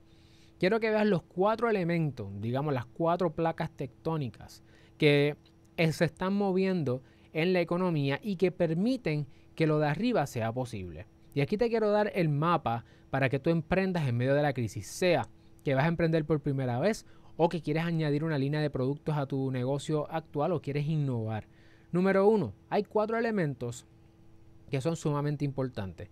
Quiero 0.58 0.78
que 0.78 0.90
veas 0.90 1.06
los 1.06 1.22
cuatro 1.22 1.70
elementos, 1.70 2.28
digamos 2.40 2.74
las 2.74 2.84
cuatro 2.84 3.34
placas 3.34 3.70
tectónicas 3.70 4.62
que 4.98 5.36
se 5.76 6.04
están 6.04 6.34
moviendo 6.34 7.02
en 7.32 7.54
la 7.54 7.60
economía 7.60 8.20
y 8.22 8.36
que 8.36 8.52
permiten 8.52 9.26
que 9.54 9.66
lo 9.66 9.78
de 9.78 9.88
arriba 9.88 10.26
sea 10.26 10.52
posible. 10.52 11.06
Y 11.34 11.40
aquí 11.40 11.56
te 11.56 11.70
quiero 11.70 11.90
dar 11.90 12.12
el 12.14 12.28
mapa 12.28 12.84
para 13.08 13.30
que 13.30 13.38
tú 13.38 13.50
emprendas 13.50 14.06
en 14.06 14.16
medio 14.16 14.34
de 14.34 14.42
la 14.42 14.52
crisis, 14.52 14.86
sea 14.86 15.28
que 15.64 15.74
vas 15.74 15.84
a 15.84 15.88
emprender 15.88 16.24
por 16.24 16.40
primera 16.40 16.78
vez 16.78 17.06
o 17.42 17.48
que 17.48 17.62
quieres 17.62 17.84
añadir 17.84 18.22
una 18.22 18.36
línea 18.36 18.60
de 18.60 18.68
productos 18.68 19.16
a 19.16 19.24
tu 19.24 19.50
negocio 19.50 20.06
actual 20.12 20.52
o 20.52 20.60
quieres 20.60 20.86
innovar. 20.86 21.48
Número 21.90 22.28
uno, 22.28 22.52
hay 22.68 22.84
cuatro 22.84 23.16
elementos 23.16 23.86
que 24.70 24.82
son 24.82 24.94
sumamente 24.94 25.46
importantes, 25.46 26.10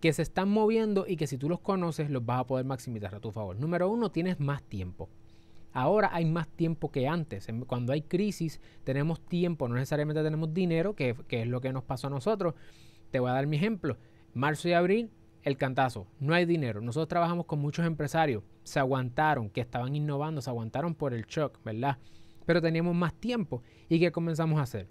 que 0.00 0.12
se 0.12 0.22
están 0.22 0.48
moviendo 0.48 1.04
y 1.08 1.16
que 1.16 1.26
si 1.26 1.36
tú 1.36 1.48
los 1.48 1.58
conoces 1.58 2.10
los 2.10 2.24
vas 2.24 2.42
a 2.42 2.46
poder 2.46 2.64
maximizar 2.64 3.12
a 3.12 3.18
tu 3.18 3.32
favor. 3.32 3.56
Número 3.56 3.90
uno, 3.90 4.12
tienes 4.12 4.38
más 4.38 4.62
tiempo. 4.62 5.08
Ahora 5.72 6.10
hay 6.12 6.26
más 6.26 6.46
tiempo 6.46 6.92
que 6.92 7.08
antes. 7.08 7.48
Cuando 7.66 7.92
hay 7.92 8.02
crisis 8.02 8.60
tenemos 8.84 9.20
tiempo, 9.20 9.66
no 9.66 9.74
necesariamente 9.74 10.22
tenemos 10.22 10.54
dinero, 10.54 10.94
que, 10.94 11.16
es 11.28 11.46
lo 11.48 11.60
que 11.60 11.72
nos 11.72 11.82
pasó 11.82 12.06
a 12.06 12.10
nosotros. 12.10 12.54
Te 13.10 13.18
voy 13.18 13.30
a 13.30 13.34
dar 13.34 13.48
mi 13.48 13.56
ejemplo. 13.56 13.96
Marzo 14.32 14.68
y 14.68 14.74
abril, 14.74 15.10
el 15.42 15.56
cantazo. 15.56 16.06
No 16.20 16.34
hay 16.34 16.44
dinero. 16.44 16.80
Nosotros 16.80 17.08
trabajamos 17.08 17.46
con 17.46 17.58
muchos 17.58 17.86
empresarios. 17.86 18.42
Se 18.62 18.78
aguantaron, 18.78 19.50
que 19.50 19.60
estaban 19.60 19.94
innovando, 19.96 20.40
se 20.40 20.50
aguantaron 20.50 20.94
por 20.94 21.14
el 21.14 21.24
shock, 21.26 21.58
¿verdad? 21.64 21.98
Pero 22.46 22.60
teníamos 22.60 22.94
más 22.94 23.14
tiempo. 23.14 23.62
¿Y 23.88 23.98
qué 23.98 24.12
comenzamos 24.12 24.58
a 24.58 24.62
hacer? 24.62 24.88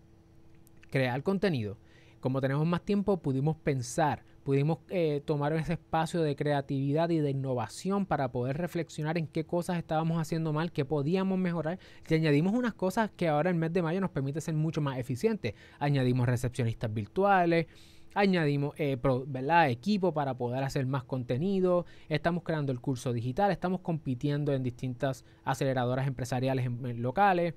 Crear 0.89 1.24
contenido. 1.24 1.77
Como 2.20 2.39
tenemos 2.39 2.67
más 2.67 2.84
tiempo, 2.84 3.17
pudimos 3.17 3.58
pensar, 3.58 4.24
pudimos 4.43 4.77
eh, 4.89 5.24
tomar 5.25 5.53
ese 5.53 5.74
espacio 5.74 6.22
de 6.22 6.36
creatividad 6.36 7.10
y 7.10 7.17
de 7.17 7.31
innovación 7.31 8.05
para 8.05 8.31
poder 8.31 8.58
reflexionar 8.58 9.17
en 9.17 9.25
qué 9.25 9.43
cosas 9.43 9.79
estábamos 9.79 10.22
haciendo 10.22 10.53
mal, 10.53 10.72
qué 10.72 10.86
podíamos 10.86 11.39
mejorar. 11.39 11.79
Y 12.08 12.13
añadimos 12.13 12.53
unas 12.53 12.75
cosas 12.75 13.10
que 13.15 13.27
ahora 13.27 13.50
el 13.50 13.55
mes 13.55 13.74
de 13.74 13.81
mayo 13.81 14.00
nos 14.00 14.12
permite 14.12 14.39
ser 14.39 14.53
mucho 14.53 14.81
más 14.81 15.00
eficientes. 15.00 15.55
Añadimos 15.79 16.27
recepcionistas 16.27 16.93
virtuales, 16.93 17.65
añadimos 18.13 18.74
eh, 18.77 18.98
equipo 19.70 20.13
para 20.13 20.34
poder 20.36 20.63
hacer 20.63 20.86
más 20.86 21.03
contenido, 21.03 21.86
estamos 22.10 22.44
creando 22.44 22.72
el 22.72 22.80
curso 22.80 23.13
digital, 23.13 23.51
estamos 23.51 23.82
compitiendo 23.82 24.53
en 24.53 24.63
distintas 24.63 25.25
aceleradoras 25.44 26.08
empresariales 26.08 26.70
locales. 26.98 27.53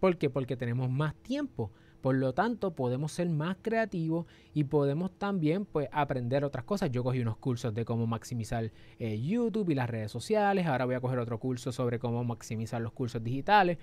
¿Por 0.00 0.16
qué? 0.16 0.30
Porque 0.30 0.56
tenemos 0.56 0.90
más 0.90 1.14
tiempo 1.16 1.72
por 2.00 2.14
lo 2.14 2.32
tanto, 2.32 2.74
podemos 2.74 3.12
ser 3.12 3.28
más 3.28 3.56
creativos 3.60 4.26
y 4.54 4.64
podemos 4.64 5.10
también 5.18 5.64
pues, 5.64 5.88
aprender 5.92 6.44
otras 6.44 6.64
cosas. 6.64 6.90
Yo 6.92 7.02
cogí 7.02 7.20
unos 7.20 7.36
cursos 7.38 7.74
de 7.74 7.84
cómo 7.84 8.06
maximizar 8.06 8.70
eh, 8.98 9.20
YouTube 9.20 9.70
y 9.70 9.74
las 9.74 9.90
redes 9.90 10.12
sociales. 10.12 10.66
Ahora 10.66 10.84
voy 10.84 10.94
a 10.94 11.00
coger 11.00 11.18
otro 11.18 11.38
curso 11.38 11.72
sobre 11.72 11.98
cómo 11.98 12.22
maximizar 12.22 12.80
los 12.80 12.92
cursos 12.92 13.22
digitales 13.22 13.78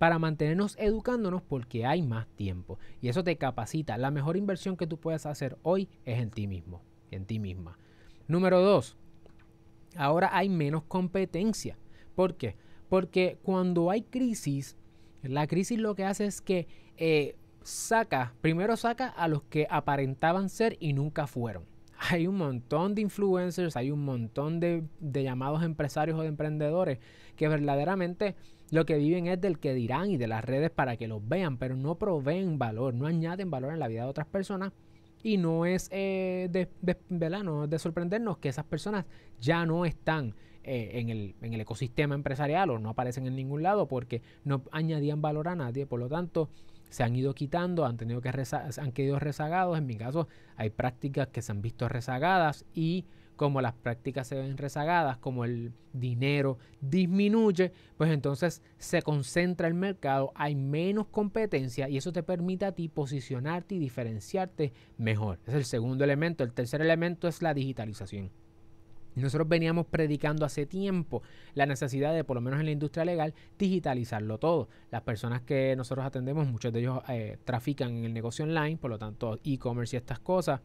para 0.00 0.18
mantenernos 0.18 0.76
educándonos 0.78 1.42
porque 1.42 1.84
hay 1.84 2.00
más 2.00 2.26
tiempo. 2.28 2.78
Y 3.02 3.10
eso 3.10 3.22
te 3.22 3.36
capacita. 3.36 3.98
La 3.98 4.10
mejor 4.10 4.38
inversión 4.38 4.78
que 4.78 4.86
tú 4.86 4.96
puedes 4.96 5.26
hacer 5.26 5.58
hoy 5.62 5.90
es 6.06 6.20
en 6.20 6.30
ti 6.30 6.46
mismo, 6.46 6.80
en 7.10 7.26
ti 7.26 7.38
misma. 7.38 7.78
Número 8.26 8.62
dos, 8.62 8.96
ahora 9.94 10.30
hay 10.32 10.48
menos 10.48 10.84
competencia. 10.84 11.76
¿Por 12.14 12.36
qué? 12.36 12.56
Porque 12.88 13.36
cuando 13.42 13.90
hay 13.90 14.00
crisis, 14.00 14.78
la 15.22 15.46
crisis 15.46 15.78
lo 15.78 15.94
que 15.94 16.06
hace 16.06 16.24
es 16.24 16.40
que 16.40 16.66
eh, 16.96 17.36
saca, 17.62 18.32
primero 18.40 18.78
saca 18.78 19.06
a 19.06 19.28
los 19.28 19.42
que 19.42 19.66
aparentaban 19.68 20.48
ser 20.48 20.78
y 20.80 20.94
nunca 20.94 21.26
fueron. 21.26 21.66
Hay 22.10 22.26
un 22.26 22.38
montón 22.38 22.94
de 22.94 23.02
influencers, 23.02 23.76
hay 23.76 23.90
un 23.90 24.02
montón 24.02 24.60
de, 24.60 24.82
llamados 24.98 25.62
empresarios 25.62 26.18
o 26.18 26.22
de 26.22 26.28
emprendedores 26.28 27.00
que 27.36 27.48
verdaderamente 27.48 28.34
lo 28.70 28.86
que 28.86 28.96
viven 28.96 29.26
es 29.26 29.40
del 29.40 29.58
que 29.58 29.74
dirán 29.74 30.10
y 30.10 30.16
de 30.16 30.28
las 30.28 30.44
redes 30.44 30.70
para 30.70 30.96
que 30.96 31.08
los 31.08 31.26
vean, 31.26 31.58
pero 31.58 31.76
no 31.76 31.96
proveen 31.96 32.58
valor, 32.58 32.94
no 32.94 33.06
añaden 33.06 33.50
valor 33.50 33.72
en 33.72 33.80
la 33.80 33.88
vida 33.88 34.04
de 34.04 34.08
otras 34.08 34.26
personas 34.26 34.72
Y 35.22 35.36
no 35.36 35.66
es, 35.66 35.88
eh, 35.90 36.48
de, 36.50 36.68
es 36.86 37.70
de 37.70 37.78
sorprendernos 37.78 38.38
que 38.38 38.48
esas 38.48 38.64
personas 38.64 39.04
ya 39.40 39.66
no 39.66 39.84
están 39.84 40.34
eh, 40.62 40.90
en, 40.94 41.08
el, 41.08 41.34
en, 41.42 41.54
el, 41.54 41.60
ecosistema 41.62 42.14
empresarial 42.14 42.70
o 42.70 42.78
no 42.78 42.90
aparecen 42.90 43.26
en 43.26 43.34
ningún 43.34 43.62
lado 43.62 43.88
porque 43.88 44.22
no 44.44 44.62
añadían 44.72 45.20
valor 45.20 45.48
a 45.48 45.56
nadie. 45.56 45.86
Por 45.86 46.00
lo 46.00 46.08
tanto, 46.08 46.48
se 46.90 47.02
han 47.02 47.16
ido 47.16 47.34
quitando, 47.34 47.86
han 47.86 47.96
tenido 47.96 48.20
que 48.20 48.28
han 48.28 48.92
quedado 48.92 49.18
rezagados. 49.18 49.78
En 49.78 49.86
mi 49.86 49.96
caso, 49.96 50.28
hay 50.56 50.70
prácticas 50.70 51.28
que 51.28 51.42
se 51.42 51.52
han 51.52 51.62
visto 51.62 51.88
rezagadas 51.88 52.66
y 52.74 53.06
como 53.40 53.62
las 53.62 53.72
prácticas 53.72 54.26
se 54.26 54.34
ven 54.34 54.58
rezagadas, 54.58 55.16
como 55.16 55.46
el 55.46 55.72
dinero 55.94 56.58
disminuye, 56.82 57.72
pues 57.96 58.10
entonces 58.10 58.60
se 58.76 59.00
concentra 59.00 59.66
el 59.66 59.72
mercado, 59.72 60.30
hay 60.34 60.54
menos 60.54 61.06
competencia 61.06 61.88
y 61.88 61.96
eso 61.96 62.12
te 62.12 62.22
permite 62.22 62.66
a 62.66 62.72
ti 62.72 62.90
posicionarte 62.90 63.76
y 63.76 63.78
diferenciarte 63.78 64.74
mejor. 64.98 65.38
es 65.46 65.54
el 65.54 65.64
segundo 65.64 66.04
elemento. 66.04 66.44
El 66.44 66.52
tercer 66.52 66.82
elemento 66.82 67.28
es 67.28 67.40
la 67.40 67.54
digitalización. 67.54 68.30
Nosotros 69.14 69.48
veníamos 69.48 69.86
predicando 69.86 70.44
hace 70.44 70.66
tiempo 70.66 71.22
la 71.54 71.64
necesidad 71.64 72.12
de, 72.12 72.24
por 72.24 72.34
lo 72.34 72.42
menos 72.42 72.60
en 72.60 72.66
la 72.66 72.72
industria 72.72 73.06
legal, 73.06 73.32
digitalizarlo 73.58 74.36
todo. 74.36 74.68
Las 74.90 75.00
personas 75.00 75.40
que 75.40 75.74
nosotros 75.76 76.04
atendemos, 76.04 76.46
muchos 76.46 76.74
de 76.74 76.80
ellos 76.80 77.00
eh, 77.08 77.38
trafican 77.46 77.88
en 77.96 78.04
el 78.04 78.12
negocio 78.12 78.44
online, 78.44 78.76
por 78.76 78.90
lo 78.90 78.98
tanto, 78.98 79.38
e-commerce 79.42 79.96
y 79.96 79.98
estas 79.98 80.18
cosas. 80.18 80.60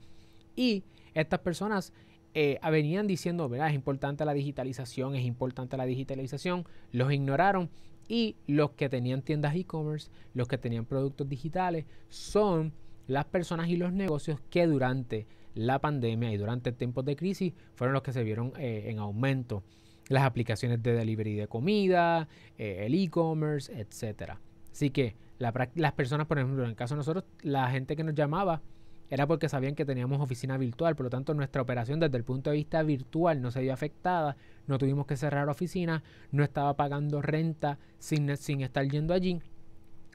Y 0.57 0.83
estas 1.13 1.39
personas 1.39 1.93
eh, 2.35 2.59
venían 2.69 3.07
diciendo, 3.07 3.47
¿verdad? 3.47 3.69
Es 3.69 3.75
importante 3.75 4.25
la 4.25 4.33
digitalización, 4.33 5.15
es 5.15 5.25
importante 5.25 5.77
la 5.77 5.85
digitalización. 5.85 6.65
Los 6.91 7.11
ignoraron 7.13 7.69
y 8.09 8.35
los 8.45 8.71
que 8.71 8.89
tenían 8.89 9.21
tiendas 9.21 9.55
e-commerce, 9.55 10.11
los 10.33 10.47
que 10.49 10.57
tenían 10.57 10.85
productos 10.85 11.29
digitales, 11.29 11.85
son 12.09 12.73
las 13.07 13.23
personas 13.25 13.69
y 13.69 13.77
los 13.77 13.93
negocios 13.93 14.41
que 14.49 14.67
durante 14.67 15.27
la 15.53 15.79
pandemia 15.79 16.33
y 16.33 16.37
durante 16.37 16.73
tiempos 16.73 17.05
de 17.05 17.15
crisis 17.15 17.53
fueron 17.75 17.93
los 17.93 18.03
que 18.03 18.11
se 18.11 18.23
vieron 18.23 18.51
eh, 18.57 18.83
en 18.87 18.99
aumento. 18.99 19.63
Las 20.09 20.23
aplicaciones 20.23 20.83
de 20.83 20.93
delivery 20.93 21.35
de 21.35 21.47
comida, 21.47 22.27
eh, 22.57 22.83
el 22.85 22.93
e-commerce, 22.93 23.71
etcétera. 23.73 24.41
Así 24.71 24.89
que 24.89 25.15
las 25.39 25.93
personas, 25.93 26.27
por 26.27 26.37
ejemplo, 26.37 26.63
en 26.63 26.69
el 26.69 26.75
caso 26.75 26.95
de 26.95 26.97
nosotros, 26.97 27.23
la 27.41 27.69
gente 27.71 27.95
que 27.95 28.03
nos 28.03 28.13
llamaba 28.13 28.61
era 29.09 29.27
porque 29.27 29.49
sabían 29.49 29.75
que 29.75 29.85
teníamos 29.85 30.19
oficina 30.19 30.57
virtual, 30.57 30.95
por 30.95 31.05
lo 31.05 31.09
tanto 31.09 31.33
nuestra 31.33 31.61
operación 31.61 31.99
desde 31.99 32.17
el 32.17 32.23
punto 32.23 32.49
de 32.49 32.57
vista 32.57 32.81
virtual 32.83 33.41
no 33.41 33.51
se 33.51 33.61
vio 33.61 33.73
afectada, 33.73 34.35
no 34.67 34.77
tuvimos 34.77 35.05
que 35.05 35.17
cerrar 35.17 35.47
oficina, 35.49 36.03
no 36.31 36.43
estaba 36.43 36.75
pagando 36.75 37.21
renta 37.21 37.77
sin, 37.99 38.35
sin 38.37 38.61
estar 38.61 38.87
yendo 38.87 39.13
allí. 39.13 39.41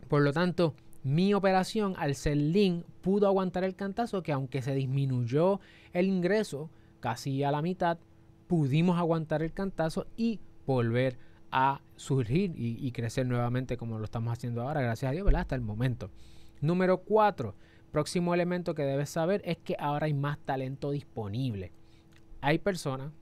Por 0.09 0.23
lo 0.23 0.33
tanto, 0.33 0.75
mi 1.03 1.35
operación 1.35 1.95
al 1.99 2.15
ser 2.15 2.37
link 2.37 2.85
pudo 3.01 3.27
aguantar 3.27 3.65
el 3.65 3.77
cantazo 3.77 4.23
que 4.23 4.33
aunque 4.33 4.61
se 4.61 4.75
disminuyó 4.75 5.61
el 5.93 6.07
ingreso 6.07 6.71
casi 7.01 7.43
a 7.45 7.51
la 7.53 7.63
mitad, 7.63 7.99
pudimos 8.49 8.99
aguantar 8.99 9.43
el 9.43 9.53
cantazo 9.53 10.07
y 10.17 10.41
volver 10.67 11.17
a 11.53 11.81
surgir 11.97 12.53
y, 12.57 12.91
crecer 12.93 13.27
nuevamente 13.27 13.77
como 13.77 13.99
lo 13.99 14.05
estamos 14.05 14.33
haciendo 14.33 14.63
ahora, 14.63 14.83
gracias 14.83 15.11
a 15.11 15.13
Dios. 15.13 15.27
Hasta 15.35 15.55
el 15.55 15.61
momento. 15.61 16.11
Número 16.61 16.99
4 16.99 17.55
Próximo 17.91 18.35
elemento 18.35 18.75
que 18.75 18.83
debes 18.83 19.11
saber 19.11 19.43
es 19.45 19.59
que 19.59 19.77
ahora 19.79 20.07
hay 20.07 20.15
más 20.15 20.39
talento 20.39 20.93
disponible. 20.93 21.73
Hay 22.41 22.59
personas 22.59 23.13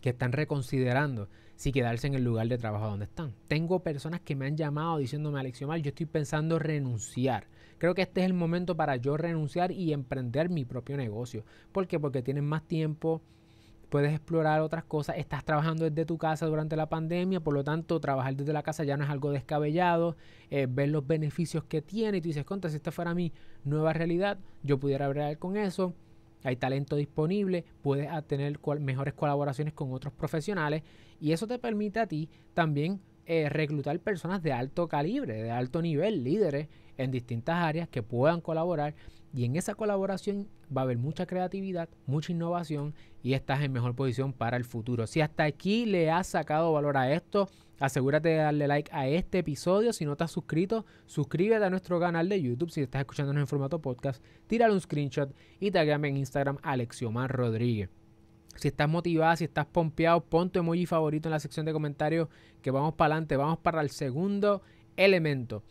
que 0.00 0.10
están 0.10 0.32
reconsiderando 0.32 1.28
si 1.56 1.72
quedarse 1.72 2.06
en 2.06 2.14
el 2.14 2.22
lugar 2.22 2.46
de 2.48 2.58
trabajo 2.58 2.88
donde 2.88 3.06
están. 3.06 3.34
Tengo 3.48 3.80
personas 3.80 4.20
que 4.20 4.36
me 4.36 4.46
han 4.46 4.56
llamado 4.56 4.98
diciéndome, 4.98 5.42
Mal, 5.66 5.82
yo 5.82 5.88
estoy 5.88 6.06
pensando 6.06 6.58
renunciar. 6.58 7.46
Creo 7.78 7.94
que 7.94 8.02
este 8.02 8.20
es 8.20 8.26
el 8.26 8.34
momento 8.34 8.76
para 8.76 8.96
yo 8.96 9.16
renunciar 9.16 9.72
y 9.72 9.92
emprender 9.92 10.50
mi 10.50 10.64
propio 10.64 10.96
negocio. 10.96 11.44
¿Por 11.72 11.86
qué? 11.86 11.98
Porque 11.98 12.22
tienen 12.22 12.44
más 12.44 12.62
tiempo, 12.62 13.22
puedes 13.88 14.12
explorar 14.12 14.60
otras 14.60 14.84
cosas, 14.84 15.16
estás 15.18 15.44
trabajando 15.44 15.84
desde 15.84 16.04
tu 16.04 16.18
casa 16.18 16.46
durante 16.46 16.76
la 16.76 16.88
pandemia, 16.88 17.40
por 17.40 17.54
lo 17.54 17.64
tanto 17.64 18.00
trabajar 18.00 18.34
desde 18.36 18.52
la 18.52 18.62
casa 18.62 18.84
ya 18.84 18.96
no 18.96 19.04
es 19.04 19.10
algo 19.10 19.30
descabellado, 19.30 20.16
eh, 20.50 20.66
ver 20.68 20.88
los 20.88 21.06
beneficios 21.06 21.64
que 21.64 21.82
tiene 21.82 22.18
y 22.18 22.20
tú 22.20 22.28
dices, 22.28 22.44
contra, 22.44 22.70
si 22.70 22.76
esta 22.76 22.92
fuera 22.92 23.14
mi 23.14 23.32
nueva 23.64 23.92
realidad, 23.92 24.38
yo 24.62 24.78
pudiera 24.78 25.06
hablar 25.06 25.38
con 25.38 25.56
eso, 25.56 25.94
hay 26.42 26.56
talento 26.56 26.96
disponible, 26.96 27.64
puedes 27.82 28.08
tener 28.26 28.58
mejores 28.80 29.14
colaboraciones 29.14 29.74
con 29.74 29.92
otros 29.92 30.12
profesionales 30.12 30.82
y 31.20 31.32
eso 31.32 31.46
te 31.46 31.58
permite 31.58 32.00
a 32.00 32.06
ti 32.06 32.28
también 32.54 33.00
eh, 33.24 33.48
reclutar 33.48 33.98
personas 33.98 34.42
de 34.42 34.52
alto 34.52 34.86
calibre, 34.86 35.42
de 35.42 35.50
alto 35.50 35.82
nivel, 35.82 36.22
líderes 36.22 36.68
en 36.96 37.10
distintas 37.10 37.56
áreas 37.56 37.88
que 37.88 38.02
puedan 38.02 38.40
colaborar 38.40 38.94
y 39.36 39.44
en 39.44 39.54
esa 39.54 39.74
colaboración 39.74 40.48
va 40.74 40.80
a 40.80 40.84
haber 40.84 40.96
mucha 40.96 41.26
creatividad, 41.26 41.90
mucha 42.06 42.32
innovación 42.32 42.94
y 43.22 43.34
estás 43.34 43.60
en 43.60 43.70
mejor 43.70 43.94
posición 43.94 44.32
para 44.32 44.56
el 44.56 44.64
futuro. 44.64 45.06
Si 45.06 45.20
hasta 45.20 45.44
aquí 45.44 45.84
le 45.84 46.10
has 46.10 46.28
sacado 46.28 46.72
valor 46.72 46.96
a 46.96 47.12
esto, 47.12 47.50
asegúrate 47.78 48.30
de 48.30 48.36
darle 48.36 48.66
like 48.66 48.90
a 48.94 49.08
este 49.08 49.40
episodio. 49.40 49.92
Si 49.92 50.06
no 50.06 50.16
te 50.16 50.24
has 50.24 50.30
suscrito, 50.30 50.86
suscríbete 51.04 51.62
a 51.62 51.68
nuestro 51.68 52.00
canal 52.00 52.30
de 52.30 52.40
YouTube. 52.40 52.70
Si 52.70 52.80
estás 52.80 53.00
escuchándonos 53.00 53.42
en 53.42 53.46
formato 53.46 53.78
podcast, 53.78 54.24
tírale 54.46 54.72
un 54.72 54.80
screenshot 54.80 55.30
y 55.60 55.70
tagueame 55.70 56.08
en 56.08 56.16
Instagram 56.16 56.56
Alexiomar 56.62 57.30
Rodríguez. 57.30 57.90
Si 58.54 58.68
estás 58.68 58.88
motivado, 58.88 59.36
si 59.36 59.44
estás 59.44 59.66
pompeado, 59.66 60.24
pon 60.24 60.48
tu 60.48 60.60
emoji 60.60 60.86
favorito 60.86 61.28
en 61.28 61.32
la 61.32 61.40
sección 61.40 61.66
de 61.66 61.74
comentarios 61.74 62.30
que 62.62 62.70
vamos 62.70 62.94
para 62.94 63.12
adelante. 63.12 63.36
Vamos 63.36 63.58
para 63.58 63.82
el 63.82 63.90
segundo 63.90 64.62
elemento. 64.96 65.62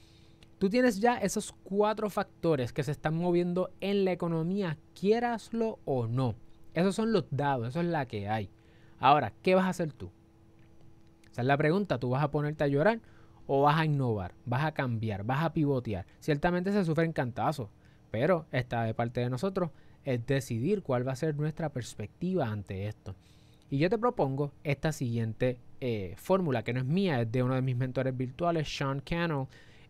Tú 0.66 0.72
tienes 0.72 1.00
ya 1.00 1.18
esos 1.18 1.54
cuatro 1.64 2.10
factores 2.10 2.74
que 2.74 2.82
se 2.82 2.90
están 2.90 3.16
moviendo 3.16 3.70
en 3.82 4.04
la 4.04 4.14
economía, 4.14 4.80
quieraslo 4.96 5.78
o 5.86 6.08
no. 6.08 6.34
Esos 6.74 6.96
son 6.96 7.14
los 7.14 7.26
dados, 7.30 7.68
eso 7.68 7.82
es 7.82 7.86
la 7.86 8.08
que 8.08 8.28
hay. 8.28 8.50
Ahora, 8.98 9.32
¿qué 9.44 9.54
vas 9.54 9.66
a 9.66 9.70
hacer 9.70 9.94
tú? 9.94 10.10
Esa 11.32 11.42
es 11.42 11.48
la 11.48 11.56
pregunta. 11.56 12.00
¿Tú 12.00 12.10
vas 12.10 12.24
a 12.24 12.32
ponerte 12.32 12.64
a 12.64 12.68
llorar 12.68 13.00
o 13.46 13.62
vas 13.62 13.78
a 13.78 13.86
innovar? 13.86 14.34
¿Vas 14.44 14.66
a 14.66 14.72
cambiar? 14.72 15.24
¿Vas 15.24 15.44
a 15.44 15.54
pivotear? 15.54 16.08
Ciertamente 16.20 16.72
se 16.72 16.84
sufren 16.84 17.14
cantazos, 17.14 17.70
pero 18.10 18.48
está 18.52 18.86
de 18.86 18.96
parte 18.96 19.20
de 19.20 19.30
nosotros 19.30 19.70
es 20.04 20.26
decidir 20.26 20.82
cuál 20.82 21.08
va 21.08 21.12
a 21.12 21.16
ser 21.16 21.36
nuestra 21.36 21.70
perspectiva 21.70 22.48
ante 22.48 22.88
esto. 22.88 23.14
Y 23.70 23.78
yo 23.78 23.88
te 23.88 24.00
propongo 24.00 24.52
esta 24.64 24.92
siguiente 24.94 25.60
eh, 25.80 26.16
fórmula, 26.18 26.64
que 26.64 26.74
no 26.74 26.80
es 26.80 26.88
mía, 26.88 27.22
es 27.22 27.32
de 27.32 27.44
uno 27.44 27.54
de 27.54 27.62
mis 27.62 27.78
mentores 27.78 28.18
virtuales, 28.18 28.68
Sean 28.68 29.00
Cannell 29.02 29.46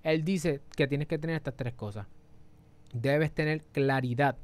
él 0.05 0.23
dice 0.23 0.61
que 0.75 0.87
tienes 0.87 1.07
que 1.07 1.17
tener 1.17 1.35
estas 1.35 1.55
tres 1.55 1.73
cosas. 1.73 2.05
Debes 2.93 3.31
tener 3.31 3.61
claridad. 3.71 4.37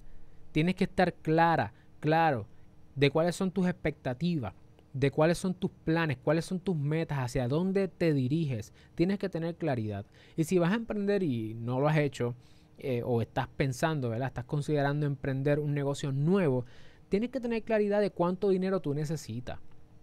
Tienes 0.51 0.75
que 0.75 0.85
estar 0.85 1.13
clara, 1.13 1.73
claro, 1.99 2.47
de 2.95 3.11
cuáles 3.11 3.35
son 3.35 3.51
tus 3.51 3.67
expectativas, 3.67 4.53
de 4.93 5.11
cuáles 5.11 5.37
son 5.37 5.53
tus 5.53 5.71
planes, 5.85 6.17
cuáles 6.17 6.45
son 6.45 6.59
tus 6.59 6.75
metas, 6.75 7.19
hacia 7.19 7.47
dónde 7.47 7.87
te 7.87 8.13
diriges. 8.13 8.73
Tienes 8.95 9.19
que 9.19 9.29
tener 9.29 9.55
claridad. 9.55 10.05
Y 10.35 10.45
si 10.45 10.57
vas 10.57 10.71
a 10.71 10.75
emprender 10.75 11.21
y 11.21 11.53
no 11.53 11.79
lo 11.79 11.87
has 11.87 11.97
hecho, 11.97 12.35
eh, 12.79 13.03
o 13.05 13.21
estás 13.21 13.47
pensando, 13.47 14.09
¿verdad? 14.09 14.29
Estás 14.29 14.45
considerando 14.45 15.05
emprender 15.05 15.59
un 15.59 15.75
negocio 15.75 16.11
nuevo, 16.11 16.65
tienes 17.07 17.29
que 17.29 17.39
tener 17.39 17.61
claridad 17.61 18.01
de 18.01 18.09
cuánto 18.09 18.49
dinero 18.49 18.79
tú 18.79 18.95
necesitas. 18.95 19.59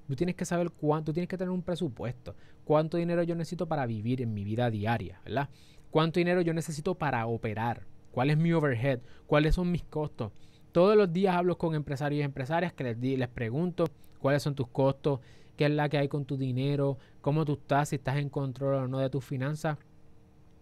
Tú 0.08 0.16
tienes 0.16 0.36
que 0.36 0.46
saber 0.46 0.70
cuánto, 0.70 1.12
tienes 1.12 1.28
que 1.28 1.36
tener 1.36 1.50
un 1.50 1.62
presupuesto. 1.62 2.34
Cuánto 2.64 2.96
dinero 2.96 3.22
yo 3.22 3.34
necesito 3.34 3.68
para 3.68 3.84
vivir 3.84 4.22
en 4.22 4.32
mi 4.32 4.42
vida 4.42 4.70
diaria, 4.70 5.20
¿verdad? 5.22 5.50
Cuánto 5.90 6.18
dinero 6.18 6.40
yo 6.40 6.54
necesito 6.54 6.94
para 6.94 7.26
operar. 7.26 7.86
¿Cuál 8.10 8.30
es 8.30 8.38
mi 8.38 8.52
overhead? 8.54 9.00
¿Cuáles 9.26 9.54
son 9.54 9.70
mis 9.70 9.84
costos? 9.84 10.32
Todos 10.72 10.96
los 10.96 11.12
días 11.12 11.36
hablo 11.36 11.58
con 11.58 11.74
empresarios 11.74 12.20
y 12.20 12.22
empresarias 12.22 12.72
que 12.72 12.84
les, 12.84 12.98
les 12.98 13.28
pregunto 13.28 13.84
cuáles 14.18 14.42
son 14.42 14.54
tus 14.54 14.68
costos, 14.68 15.20
qué 15.56 15.66
es 15.66 15.70
la 15.70 15.90
que 15.90 15.98
hay 15.98 16.08
con 16.08 16.24
tu 16.24 16.38
dinero, 16.38 16.98
cómo 17.20 17.44
tú 17.44 17.52
estás, 17.52 17.90
si 17.90 17.96
estás 17.96 18.16
en 18.16 18.30
control 18.30 18.74
o 18.76 18.88
no 18.88 19.00
de 19.00 19.10
tus 19.10 19.24
finanzas. 19.24 19.76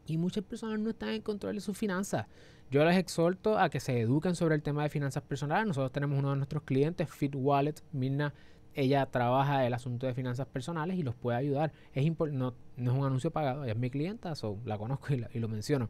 Y 0.07 0.19
muchas 0.19 0.43
personas 0.43 0.81
no 0.81 0.91
están 0.91 1.11
en 1.11 1.23
control 1.23 1.55
de 1.55 1.61
sus 1.61 1.79
finanzas. 1.79 2.27
Yo 2.69 2.85
les 2.85 2.97
exhorto 2.97 3.59
a 3.59 3.71
que 3.71 3.79
se 3.79 4.01
eduquen 4.01 4.35
sobre 4.35 4.57
el 4.57 4.63
tema 4.63 4.83
de 4.83 4.89
finanzas 4.89 5.23
personales. 5.23 5.69
Nosotros 5.69 5.93
tenemos 5.93 6.19
uno 6.19 6.31
de 6.31 6.37
nuestros 6.37 6.65
clientes, 6.65 7.09
Fit 7.09 7.35
Wallet, 7.37 7.77
Mirna 7.93 8.35
ella 8.77 9.07
trabaja 9.07 9.67
el 9.67 9.73
asunto 9.73 10.07
de 10.07 10.15
finanzas 10.15 10.47
personales 10.47 10.99
y 10.99 11.03
los 11.03 11.15
puede 11.15 11.39
ayudar. 11.39 11.73
Es 11.95 12.07
no, 12.07 12.55
no 12.77 12.93
es 12.93 12.99
un 12.99 13.05
anuncio 13.05 13.31
pagado, 13.31 13.65
ella 13.65 13.73
es 13.73 13.79
mi 13.79 13.91
clienta, 13.91 14.35
la 14.65 14.79
conozco 14.79 15.15
y, 15.15 15.39
lo 15.39 15.49
menciono. 15.49 15.89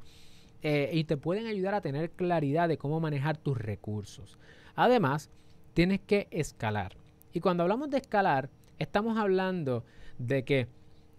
Eh, 0.62 0.90
y 0.92 1.04
te 1.04 1.16
pueden 1.16 1.46
ayudar 1.46 1.74
a 1.74 1.80
tener 1.80 2.10
claridad 2.10 2.68
de 2.68 2.78
cómo 2.78 3.00
manejar 3.00 3.36
tus 3.36 3.58
recursos. 3.58 4.38
Además, 4.76 5.30
tienes 5.74 6.00
que 6.00 6.28
escalar. 6.30 6.96
Y 7.32 7.40
cuando 7.40 7.64
hablamos 7.64 7.90
de 7.90 7.98
escalar, 7.98 8.50
estamos 8.78 9.18
hablando 9.18 9.84
de 10.18 10.44
que 10.44 10.68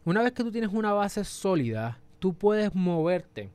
una 0.06 0.22
vez 0.22 0.32
que 0.32 0.44
tú 0.44 0.52
tienes 0.52 0.72
una 0.72 0.94
base 0.94 1.26
sólida, 1.26 2.00
tú 2.20 2.34
puedes 2.34 2.74
moverte 2.74 3.52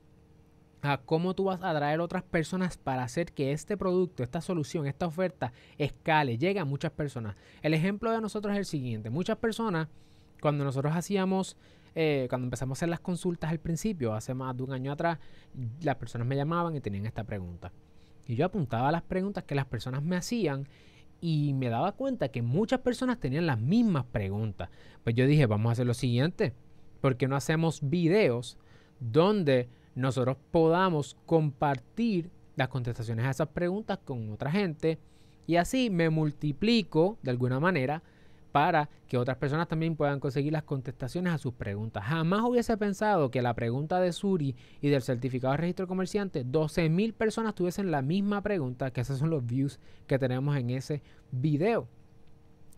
a 0.83 0.99
cómo 0.99 1.33
tú 1.35 1.45
vas 1.45 1.63
a 1.63 1.71
atraer 1.71 2.01
otras 2.01 2.25
personas 2.25 2.77
para 2.77 3.05
hacer 3.05 3.33
que 3.33 3.53
este 3.53 3.77
producto, 3.77 4.25
esta 4.25 4.41
solución, 4.41 4.87
esta 4.87 5.07
oferta 5.07 5.53
escale, 5.79 6.37
llegue 6.37 6.59
a 6.59 6.65
muchas 6.65 6.91
personas. 6.91 7.37
El 7.63 7.73
ejemplo 7.73 8.11
de 8.11 8.21
nosotros 8.21 8.53
es 8.53 8.59
el 8.59 8.65
siguiente. 8.67 9.09
Muchas 9.09 9.39
personas, 9.39 9.89
cuando 10.41 10.65
nosotros 10.65 10.95
hacíamos, 10.95 11.57
eh, 11.95 12.27
cuando 12.29 12.47
empezamos 12.47 12.77
a 12.77 12.79
hacer 12.79 12.89
las 12.89 12.99
consultas 12.99 13.51
al 13.51 13.61
principio, 13.61 14.13
hace 14.13 14.35
más 14.35 14.57
de 14.57 14.65
un 14.65 14.73
año 14.73 14.91
atrás, 14.91 15.21
las 15.83 15.97
personas 15.97 16.27
me 16.27 16.35
llamaban 16.35 16.75
y 16.75 16.81
tenían 16.81 17.07
esta 17.07 17.23
pregunta. 17.23 17.73
Y 18.27 18.35
yo 18.35 18.45
apuntaba 18.45 18.91
las 18.91 19.03
preguntas 19.03 19.45
que 19.45 19.55
las 19.55 19.67
personas 19.67 20.03
me 20.03 20.17
hacían 20.17 20.67
y 21.21 21.53
me 21.55 21.69
daba 21.69 21.93
cuenta 21.93 22.29
que 22.29 22.43
muchas 22.43 22.81
personas 22.81 23.21
tenían 23.21 23.47
las 23.47 23.61
mismas 23.61 24.05
preguntas. 24.07 24.69
Pues 25.05 25.15
yo 25.15 25.29
dije, 25.29 25.47
vamos 25.47 25.71
a 25.71 25.73
hacer 25.75 25.87
lo 25.87 25.95
siguiente, 25.95 26.55
¿por 27.01 27.17
qué 27.17 27.29
no 27.29 27.37
hacemos 27.37 27.89
videos 27.89 28.59
donde 28.99 29.69
nosotros 29.95 30.37
podamos 30.51 31.17
compartir 31.27 32.31
las 32.57 32.69
contestaciones 32.69 33.27
a 33.27 33.31
esas 33.31 33.49
preguntas 33.49 33.99
con 34.05 34.31
otra 34.31 34.51
gente 34.51 34.99
y 35.47 35.57
así 35.57 35.91
me 35.91 36.11
multiplico 36.11 37.19
de 37.23 37.31
alguna 37.31 37.61
manera 37.61 38.03
para 38.53 38.91
que 39.09 39.17
otras 39.17 39.39
personas 39.39 39.67
también 39.67 39.97
puedan 39.97 40.21
conseguir 40.21 40.53
las 40.53 40.63
contestaciones 40.63 41.33
a 41.33 41.39
sus 41.39 41.55
preguntas. 41.55 42.05
Jamás 42.05 42.43
hubiese 42.45 42.77
pensado 42.77 43.31
que 43.31 43.41
la 43.41 43.55
pregunta 43.55 43.99
de 43.99 44.13
Suri 44.13 44.55
y 44.83 44.91
del 44.91 45.03
certificado 45.03 45.53
de 45.53 45.57
registro 45.57 45.89
comerciante, 45.89 46.45
12.000 46.45 47.15
personas 47.15 47.55
tuviesen 47.55 47.91
la 47.91 48.03
misma 48.03 48.43
pregunta, 48.43 48.91
que 48.91 49.01
esos 49.01 49.19
son 49.19 49.31
los 49.31 49.45
views 49.45 49.81
que 50.07 50.19
tenemos 50.19 50.55
en 50.57 50.71
ese 50.71 51.03
video. 51.31 51.89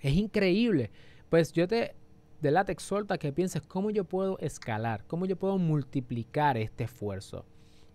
Es 0.00 0.14
increíble. 0.14 0.92
Pues 1.28 1.52
yo 1.52 1.66
te, 1.66 1.96
de 2.40 2.50
la 2.50 2.64
te 2.64 2.72
exhorto 2.72 3.14
a 3.14 3.18
que 3.18 3.32
pienses 3.32 3.62
cómo 3.62 3.90
yo 3.90 4.04
puedo 4.04 4.38
escalar, 4.38 5.04
cómo 5.06 5.26
yo 5.26 5.36
puedo 5.36 5.58
multiplicar 5.58 6.56
este 6.56 6.84
esfuerzo. 6.84 7.44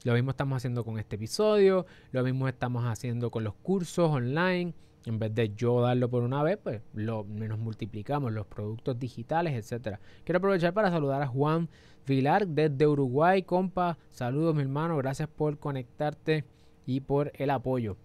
Lo 0.03 0.13
mismo 0.13 0.31
estamos 0.31 0.57
haciendo 0.57 0.83
con 0.85 0.97
este 0.97 1.17
episodio, 1.17 1.85
lo 2.11 2.23
mismo 2.23 2.47
estamos 2.47 2.85
haciendo 2.85 3.31
con 3.31 3.43
los 3.43 3.53
cursos 3.55 4.09
online 4.09 4.73
en 5.05 5.19
vez 5.19 5.33
de 5.33 5.53
yo 5.55 5.81
darlo 5.81 6.09
por 6.09 6.23
una 6.23 6.43
vez, 6.43 6.57
pues 6.61 6.81
lo, 6.93 7.23
nos 7.23 7.59
multiplicamos 7.59 8.31
los 8.31 8.45
productos 8.45 8.99
digitales, 8.99 9.53
etcétera. 9.53 9.99
Quiero 10.23 10.37
aprovechar 10.37 10.73
para 10.73 10.91
saludar 10.91 11.21
a 11.21 11.27
Juan 11.27 11.69
Vilar 12.05 12.47
desde 12.47 12.87
Uruguay, 12.87 13.43
compa. 13.43 13.97
Saludos, 14.11 14.55
mi 14.55 14.61
hermano. 14.61 14.97
Gracias 14.97 15.29
por 15.29 15.57
conectarte 15.59 16.43
y 16.85 17.01
por 17.01 17.31
el 17.35 17.49
apoyo. 17.49 17.97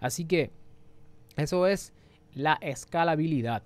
Así 0.00 0.24
que 0.24 0.50
eso 1.36 1.66
es 1.66 1.92
la 2.34 2.54
escalabilidad. 2.60 3.62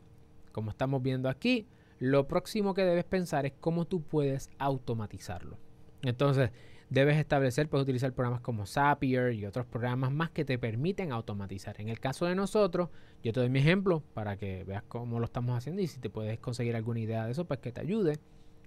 Como 0.53 0.71
estamos 0.71 1.03
viendo 1.03 1.29
aquí, 1.29 1.67
lo 1.99 2.27
próximo 2.29 2.75
que 2.75 2.85
debes 2.85 3.05
pensar 3.05 3.47
es 3.47 3.53
cómo 3.61 3.87
tú 3.87 4.03
puedes 4.03 4.51
automatizarlo. 4.59 5.59
Entonces, 6.03 6.51
debes 6.91 7.17
establecer, 7.17 7.69
puedes 7.69 7.85
utilizar 7.85 8.13
programas 8.13 8.41
como 8.41 8.67
Zapier 8.67 9.33
y 9.33 9.47
otros 9.47 9.67
programas 9.67 10.13
más 10.13 10.31
que 10.31 10.45
te 10.45 10.59
permiten 10.59 11.13
automatizar. 11.13 11.81
En 11.81 11.89
el 11.89 11.99
caso 11.99 12.27
de 12.27 12.35
nosotros, 12.35 12.91
yo 13.23 13.33
te 13.33 13.41
doy 13.41 13.49
mi 13.49 13.59
ejemplo 13.59 14.03
para 14.15 14.37
que 14.37 14.65
veas 14.65 14.83
cómo 14.85 15.19
lo 15.19 15.25
estamos 15.25 15.57
haciendo 15.57 15.83
y 15.83 15.87
si 15.87 15.99
te 15.99 16.11
puedes 16.11 16.39
conseguir 16.39 16.77
alguna 16.77 17.01
idea 17.01 17.25
de 17.25 17.33
eso, 17.33 17.45
pues 17.45 17.61
que 17.61 17.73
te 17.73 17.81
ayude. 17.81 18.19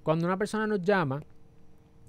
Cuando 0.03 0.25
una 0.25 0.37
persona 0.37 0.67
nos 0.67 0.81
llama, 0.81 1.21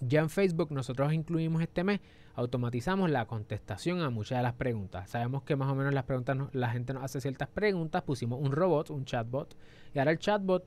ya 0.01 0.21
en 0.21 0.31
Facebook 0.31 0.73
nosotros 0.73 1.13
incluimos 1.13 1.63
este 1.63 1.85
mes, 1.85 2.01
automatizamos 2.35 3.11
la 3.11 3.27
contestación 3.27 4.01
a 4.01 4.11
muchas 4.11 4.39
de 4.39 4.43
las 4.43 4.55
preguntas. 4.55 5.11
Sabemos 5.11 5.43
que 5.43 5.57
más 5.57 5.71
o 5.71 5.75
menos 5.75 5.93
las 5.93 6.05
preguntas, 6.05 6.37
la 6.53 6.71
gente 6.71 6.95
nos 6.95 7.05
hace 7.05 7.21
ciertas 7.21 7.49
preguntas, 7.49 8.03
pusimos 8.03 8.41
un 8.41 8.53
robot, 8.53 8.91
un 8.91 9.05
chatbot, 9.05 9.55
y 9.95 9.99
ahora 9.99 10.13
el 10.13 10.19
chatbot 10.19 10.65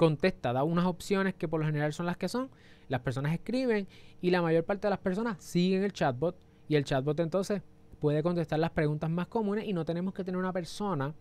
contesta, 0.00 0.54
da 0.54 0.64
unas 0.64 0.86
opciones 0.86 1.34
que 1.34 1.46
por 1.46 1.60
lo 1.60 1.66
general 1.66 1.92
son 1.92 2.06
las 2.06 2.16
que 2.16 2.26
son, 2.26 2.48
las 2.88 3.02
personas 3.02 3.34
escriben 3.34 3.86
y 4.22 4.30
la 4.30 4.40
mayor 4.40 4.64
parte 4.64 4.86
de 4.86 4.90
las 4.90 4.98
personas 4.98 5.36
siguen 5.44 5.82
el 5.82 5.92
chatbot 5.92 6.38
y 6.68 6.76
el 6.76 6.84
chatbot 6.84 7.20
entonces 7.20 7.60
puede 7.98 8.22
contestar 8.22 8.60
las 8.60 8.70
preguntas 8.70 9.10
más 9.10 9.26
comunes 9.26 9.66
y 9.66 9.74
no 9.74 9.84
tenemos 9.84 10.14
que 10.14 10.24
tener 10.24 10.38
una 10.38 10.54
persona 10.54 11.14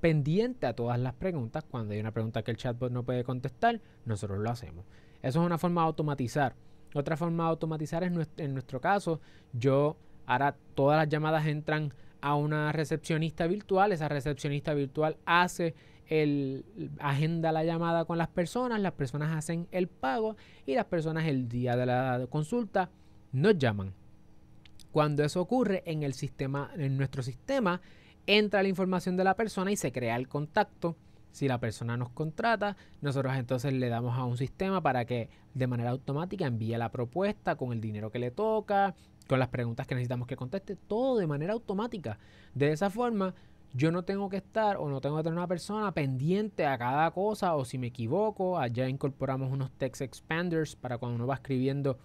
pendiente 0.00 0.66
a 0.66 0.72
todas 0.72 0.98
las 0.98 1.12
preguntas. 1.12 1.64
Cuando 1.70 1.92
hay 1.92 2.00
una 2.00 2.12
pregunta 2.12 2.42
que 2.42 2.50
el 2.50 2.56
chatbot 2.56 2.90
no 2.90 3.02
puede 3.02 3.24
contestar, 3.24 3.82
nosotros 4.06 4.38
lo 4.38 4.48
hacemos. 4.48 4.86
Eso 5.20 5.40
es 5.42 5.46
una 5.46 5.58
forma 5.58 5.82
de 5.82 5.88
automatizar. 5.88 6.54
Otra 6.94 7.18
forma 7.18 7.44
de 7.44 7.50
automatizar 7.50 8.04
es 8.04 8.12
en 8.38 8.54
nuestro 8.54 8.80
caso, 8.80 9.20
yo 9.52 9.98
ahora 10.24 10.56
todas 10.74 10.96
las 10.96 11.10
llamadas 11.10 11.46
entran 11.46 11.92
a 12.22 12.36
una 12.36 12.72
recepcionista 12.72 13.46
virtual, 13.46 13.92
esa 13.92 14.08
recepcionista 14.08 14.72
virtual 14.72 15.18
hace 15.26 15.74
el, 16.08 16.64
agenda 16.98 17.52
la 17.52 17.64
llamada 17.64 18.04
con 18.04 18.18
las 18.18 18.28
personas, 18.28 18.80
las 18.80 18.92
personas 18.92 19.36
hacen 19.36 19.68
el 19.70 19.88
pago 19.88 20.36
y 20.66 20.74
las 20.74 20.86
personas 20.86 21.26
el 21.26 21.48
día 21.48 21.76
de 21.76 21.86
la 21.86 22.26
consulta 22.30 22.90
nos 23.32 23.58
llaman. 23.58 23.92
Cuando 24.92 25.24
eso 25.24 25.40
ocurre 25.40 25.82
en 25.86 26.02
el 26.02 26.14
sistema, 26.14 26.70
en 26.76 26.96
nuestro 26.96 27.22
sistema, 27.22 27.80
entra 28.26 28.62
la 28.62 28.68
información 28.68 29.16
de 29.16 29.24
la 29.24 29.34
persona 29.34 29.72
y 29.72 29.76
se 29.76 29.92
crea 29.92 30.16
el 30.16 30.28
contacto. 30.28 30.96
Si 31.32 31.48
la 31.48 31.58
persona 31.58 31.96
nos 31.96 32.10
contrata, 32.10 32.76
nosotros 33.00 33.34
entonces 33.34 33.72
le 33.72 33.88
damos 33.88 34.16
a 34.16 34.24
un 34.24 34.36
sistema 34.36 34.80
para 34.80 35.04
que 35.04 35.30
de 35.52 35.66
manera 35.66 35.90
automática 35.90 36.46
envíe 36.46 36.76
la 36.76 36.92
propuesta 36.92 37.56
con 37.56 37.72
el 37.72 37.80
dinero 37.80 38.12
que 38.12 38.20
le 38.20 38.30
toca, 38.30 38.94
con 39.26 39.40
las 39.40 39.48
preguntas 39.48 39.86
que 39.86 39.96
necesitamos 39.96 40.28
que 40.28 40.36
conteste, 40.36 40.76
todo 40.76 41.18
de 41.18 41.26
manera 41.26 41.54
automática. 41.54 42.18
De 42.54 42.70
esa 42.70 42.88
forma, 42.88 43.34
yo 43.74 43.90
no 43.90 44.04
tengo 44.04 44.28
que 44.28 44.36
estar 44.36 44.76
o 44.76 44.88
no 44.88 45.00
tengo 45.00 45.16
que 45.16 45.24
tener 45.24 45.36
una 45.36 45.48
persona 45.48 45.92
pendiente 45.92 46.64
a 46.64 46.78
cada 46.78 47.10
cosa 47.10 47.56
o 47.56 47.64
si 47.64 47.76
me 47.76 47.88
equivoco, 47.88 48.56
allá 48.56 48.88
incorporamos 48.88 49.52
unos 49.52 49.72
text 49.72 50.00
expanders 50.00 50.76
para 50.76 50.96
cuando 50.96 51.16
uno 51.16 51.26
va 51.26 51.34
escribiendo 51.34 51.98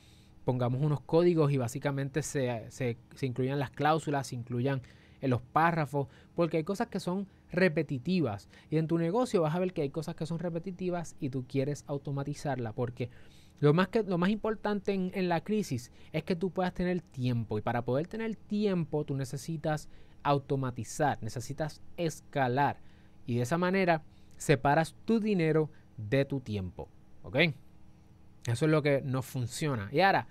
pongamos 0.46 0.82
unos 0.82 1.02
códigos 1.02 1.52
y 1.52 1.58
básicamente 1.58 2.24
se, 2.24 2.66
se, 2.72 2.98
incluyan 3.22 3.60
las 3.60 3.70
cláusulas, 3.70 4.26
se 4.26 4.36
incluyan 4.36 4.82
en 5.22 5.30
los 5.30 5.44
párrafos, 5.44 6.08
porque 6.34 6.58
hay 6.58 6.64
cosas 6.64 6.88
que 6.88 7.00
son 7.00 7.28
repetitivas. 7.52 8.50
Y 8.72 8.78
en 8.78 8.88
tu 8.88 8.98
negocio 8.98 9.44
vas 9.44 9.54
a 9.54 9.60
ver 9.60 9.74
que 9.74 9.84
hay 9.84 9.92
cosas 9.92 10.16
que 10.16 10.26
son 10.26 10.40
repetitivas 10.40 11.16
y 11.20 11.30
tú 11.30 11.46
quieres 11.48 11.84
automatizarla 11.86 12.74
porque 12.74 13.12
lo 13.60 13.76
más, 13.76 13.90
que, 13.90 14.02
lo 14.02 14.18
más 14.18 14.32
importante 14.32 14.94
en, 14.94 15.12
en 15.14 15.30
la 15.30 15.42
crisis 15.42 15.92
es 16.14 16.24
que 16.24 16.36
tú 16.36 16.50
puedas 16.50 16.74
tener 16.74 17.02
tiempo. 17.02 17.60
Y 17.60 17.62
para 17.62 17.84
poder 17.84 18.08
tener 18.08 18.36
tiempo 18.36 19.04
tú 19.04 19.16
necesitas 19.16 19.88
automatizar, 20.24 21.22
necesitas 21.22 21.82
escalar 21.98 22.80
y 23.26 23.36
de 23.36 23.44
esa 23.44 23.58
manera 23.58 24.04
separas 24.38 24.96
tu 25.06 25.20
dinero 25.20 25.70
de 25.98 26.26
tu 26.26 26.40
tiempo. 26.40 26.90
¿Ok? 27.24 27.38
Eso 28.46 28.66
es 28.66 28.72
lo 28.72 28.82
que 28.82 29.02
nos 29.02 29.26
funciona. 29.26 29.90
Y 29.92 30.00
ahora, 30.00 30.28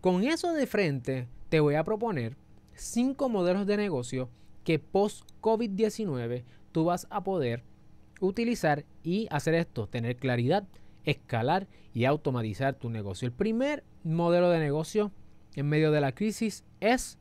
con 0.00 0.24
eso 0.24 0.52
de 0.52 0.66
frente, 0.66 1.28
te 1.48 1.60
voy 1.60 1.74
a 1.74 1.84
proponer 1.84 2.36
cinco 2.74 3.28
modelos 3.28 3.66
de 3.66 3.76
negocio 3.76 4.30
que 4.64 4.78
post-COVID-19 4.78 6.44
tú 6.72 6.84
vas 6.84 7.06
a 7.10 7.22
poder 7.22 7.64
utilizar 8.20 8.84
y 9.02 9.26
hacer 9.30 9.54
esto, 9.54 9.88
tener 9.88 10.16
claridad, 10.16 10.66
escalar 11.04 11.66
y 11.92 12.04
automatizar 12.04 12.74
tu 12.74 12.90
negocio. 12.90 13.26
El 13.26 13.32
primer 13.32 13.84
modelo 14.04 14.50
de 14.50 14.60
negocio 14.60 15.10
en 15.54 15.68
medio 15.68 15.90
de 15.90 16.00
la 16.00 16.12
crisis 16.12 16.64
es 16.80 17.18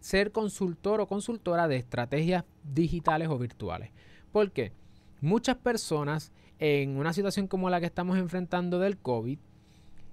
ser 0.00 0.32
consultor 0.32 1.00
o 1.00 1.06
consultora 1.06 1.68
de 1.68 1.76
estrategias 1.76 2.44
digitales 2.64 3.28
o 3.28 3.38
virtuales. 3.38 3.90
Porque 4.32 4.72
muchas 5.20 5.56
personas 5.56 6.32
en 6.58 6.96
una 6.96 7.12
situación 7.12 7.48
como 7.48 7.70
la 7.70 7.80
que 7.80 7.86
estamos 7.86 8.18
enfrentando 8.18 8.78
del 8.78 8.98
COVID 8.98 9.38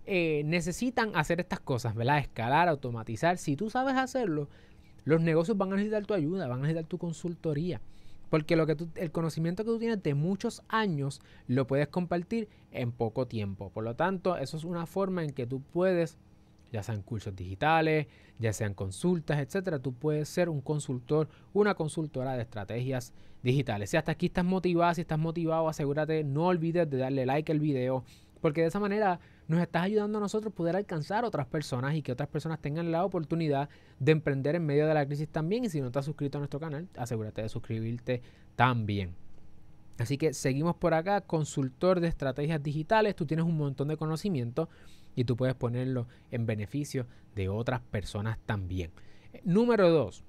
eh, 0.06 0.42
necesitan 0.46 1.16
hacer 1.16 1.40
estas 1.40 1.60
cosas, 1.60 1.94
¿verdad? 1.94 2.18
Escalar, 2.18 2.68
automatizar. 2.68 3.38
Si 3.38 3.56
tú 3.56 3.70
sabes 3.70 3.96
hacerlo, 3.96 4.50
los 5.04 5.22
negocios 5.22 5.58
van 5.58 5.74
a 5.74 5.76
necesitar 5.76 6.06
tu 6.06 6.14
ayuda, 6.14 6.48
van 6.48 6.60
a 6.60 6.62
necesitar 6.64 6.86
tu 6.86 6.98
consultoría. 6.98 7.82
Porque 8.30 8.56
lo 8.56 8.66
que 8.66 8.78
el 8.96 9.12
conocimiento 9.12 9.64
que 9.64 9.72
tú 9.72 9.80
tienes 9.80 10.02
de 10.04 10.14
muchos 10.14 10.64
años 10.68 11.22
lo 11.48 11.68
puedes 11.68 11.88
compartir 11.88 12.48
en 12.72 12.92
poco 12.92 13.28
tiempo. 13.28 13.72
Por 13.72 13.84
lo 13.84 13.96
tanto, 13.96 14.38
eso 14.38 14.58
es 14.58 14.64
una 14.64 14.86
forma 14.86 15.24
en 15.24 15.32
que 15.32 15.48
tú 15.48 15.62
puedes 15.62 16.18
ya 16.72 16.84
sean 16.84 17.02
cursos 17.02 17.36
digitales, 17.36 18.08
ya 18.38 18.54
sean 18.54 18.74
consultas, 18.74 19.40
etcétera, 19.40 19.80
tú 19.80 19.94
puedes 19.94 20.30
ser 20.30 20.50
un 20.50 20.62
consultor, 20.62 21.30
una 21.54 21.76
consultora 21.76 22.36
de 22.36 22.44
estrategias 22.44 23.14
digitales. 23.44 23.90
Si 23.90 23.98
hasta 23.98 24.12
aquí 24.12 24.28
estás 24.28 24.46
motivado, 24.46 24.94
si 24.94 25.02
estás 25.02 25.20
motivado, 25.20 25.68
asegúrate, 25.68 26.24
no 26.24 26.48
olvides 26.48 26.90
de 26.90 26.98
darle 26.98 27.26
like 27.26 27.52
al 27.52 27.60
video, 27.60 28.04
porque 28.42 28.62
de 28.62 28.68
esa 28.68 28.80
manera 28.80 29.20
nos 29.48 29.62
estás 29.62 29.84
ayudando 29.84 30.20
a 30.20 30.22
nosotros 30.22 30.54
a 30.54 30.56
poder 30.56 30.76
alcanzar 30.76 31.24
a 31.24 31.28
otras 31.28 31.48
personas 31.48 31.96
y 31.96 32.02
que 32.02 32.12
otras 32.12 32.30
personas 32.30 32.62
tengan 32.62 32.92
la 32.92 33.04
oportunidad 33.04 33.68
de 34.00 34.12
emprender 34.12 34.56
en 34.56 34.66
medio 34.66 34.88
de 34.88 34.94
la 34.94 35.06
crisis 35.06 35.28
también. 35.28 35.66
Y 35.66 35.70
si 35.70 35.82
no 35.82 35.88
estás 35.88 36.06
suscrito 36.06 36.38
a 36.38 36.40
nuestro 36.40 36.60
canal, 36.60 36.88
asegúrate 36.96 37.42
de 37.42 37.50
suscribirte 37.50 38.22
también. 38.56 39.16
Así 39.98 40.18
que 40.18 40.34
seguimos 40.34 40.76
por 40.76 40.94
acá, 40.94 41.22
consultor 41.22 42.00
de 42.00 42.08
estrategias 42.08 42.64
digitales, 42.64 43.16
tú 43.16 43.26
tienes 43.26 43.46
un 43.46 43.58
montón 43.58 43.90
de 43.90 43.98
conocimiento 43.98 44.70
y 45.20 45.26
tú 45.26 45.36
puedes 45.36 45.54
ponerlo 45.54 46.08
en 46.32 46.46
beneficio 46.46 47.06
de 47.36 47.50
otras 47.50 47.82
personas 47.82 48.40
también. 48.46 48.92
Número 49.44 49.90
dos, 49.90 50.24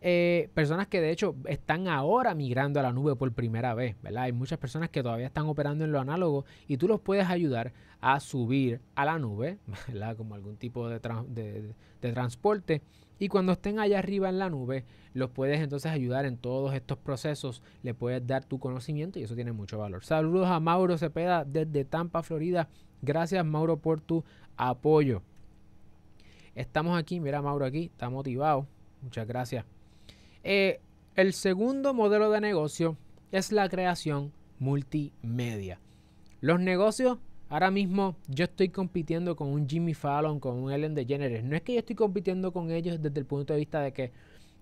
eh, 0.00 0.48
personas 0.54 0.88
que 0.88 1.02
de 1.02 1.10
hecho 1.10 1.36
están 1.44 1.88
ahora 1.88 2.34
migrando 2.34 2.80
a 2.80 2.82
la 2.82 2.94
nube 2.94 3.16
por 3.16 3.30
primera 3.32 3.74
vez, 3.74 3.96
¿verdad? 4.00 4.22
Hay 4.22 4.32
muchas 4.32 4.58
personas 4.58 4.88
que 4.88 5.02
todavía 5.02 5.26
están 5.26 5.44
operando 5.44 5.84
en 5.84 5.92
lo 5.92 6.00
análogo 6.00 6.46
y 6.66 6.78
tú 6.78 6.88
los 6.88 7.02
puedes 7.02 7.28
ayudar 7.28 7.74
a 8.00 8.18
subir 8.18 8.80
a 8.94 9.04
la 9.04 9.18
nube, 9.18 9.58
¿verdad? 9.88 10.16
Como 10.16 10.34
algún 10.34 10.56
tipo 10.56 10.88
de, 10.88 11.74
de 12.00 12.12
transporte. 12.12 12.80
Y 13.18 13.28
cuando 13.28 13.52
estén 13.52 13.78
allá 13.78 13.98
arriba 13.98 14.30
en 14.30 14.38
la 14.38 14.48
nube, 14.48 14.84
los 15.12 15.30
puedes 15.30 15.60
entonces 15.60 15.92
ayudar 15.92 16.24
en 16.24 16.36
todos 16.36 16.74
estos 16.74 16.98
procesos, 16.98 17.62
le 17.82 17.94
puedes 17.94 18.26
dar 18.26 18.44
tu 18.44 18.58
conocimiento 18.58 19.18
y 19.18 19.22
eso 19.22 19.34
tiene 19.34 19.52
mucho 19.52 19.78
valor. 19.78 20.04
Saludos 20.04 20.48
a 20.48 20.60
Mauro 20.60 20.98
Cepeda 20.98 21.44
desde 21.44 21.84
Tampa, 21.84 22.22
Florida. 22.22 22.68
Gracias 23.04 23.44
Mauro 23.44 23.76
por 23.76 24.00
tu 24.00 24.24
apoyo. 24.56 25.22
estamos 26.54 26.98
aquí, 26.98 27.20
mira 27.20 27.42
Mauro 27.42 27.64
aquí, 27.64 27.86
está 27.86 28.08
motivado. 28.08 28.66
Muchas 29.02 29.26
gracias. 29.26 29.64
Eh, 30.42 30.80
el 31.14 31.32
segundo 31.32 31.94
modelo 31.94 32.30
de 32.30 32.40
negocio 32.40 32.96
es 33.32 33.52
la 33.52 33.68
creación 33.68 34.32
multimedia. 34.58 35.80
Los 36.40 36.60
negocios, 36.60 37.18
ahora 37.48 37.70
mismo 37.70 38.16
yo 38.28 38.44
estoy 38.44 38.68
compitiendo 38.68 39.36
con 39.36 39.48
un 39.48 39.68
Jimmy 39.68 39.94
Fallon, 39.94 40.40
con 40.40 40.56
un 40.56 40.72
Ellen 40.72 40.94
DeGeneres. 40.94 41.44
No 41.44 41.56
es 41.56 41.62
que 41.62 41.74
yo 41.74 41.80
estoy 41.80 41.96
compitiendo 41.96 42.52
con 42.52 42.70
ellos 42.70 43.02
desde 43.02 43.18
el 43.18 43.26
punto 43.26 43.52
de 43.52 43.58
vista 43.58 43.80
de 43.80 43.92
que 43.92 44.12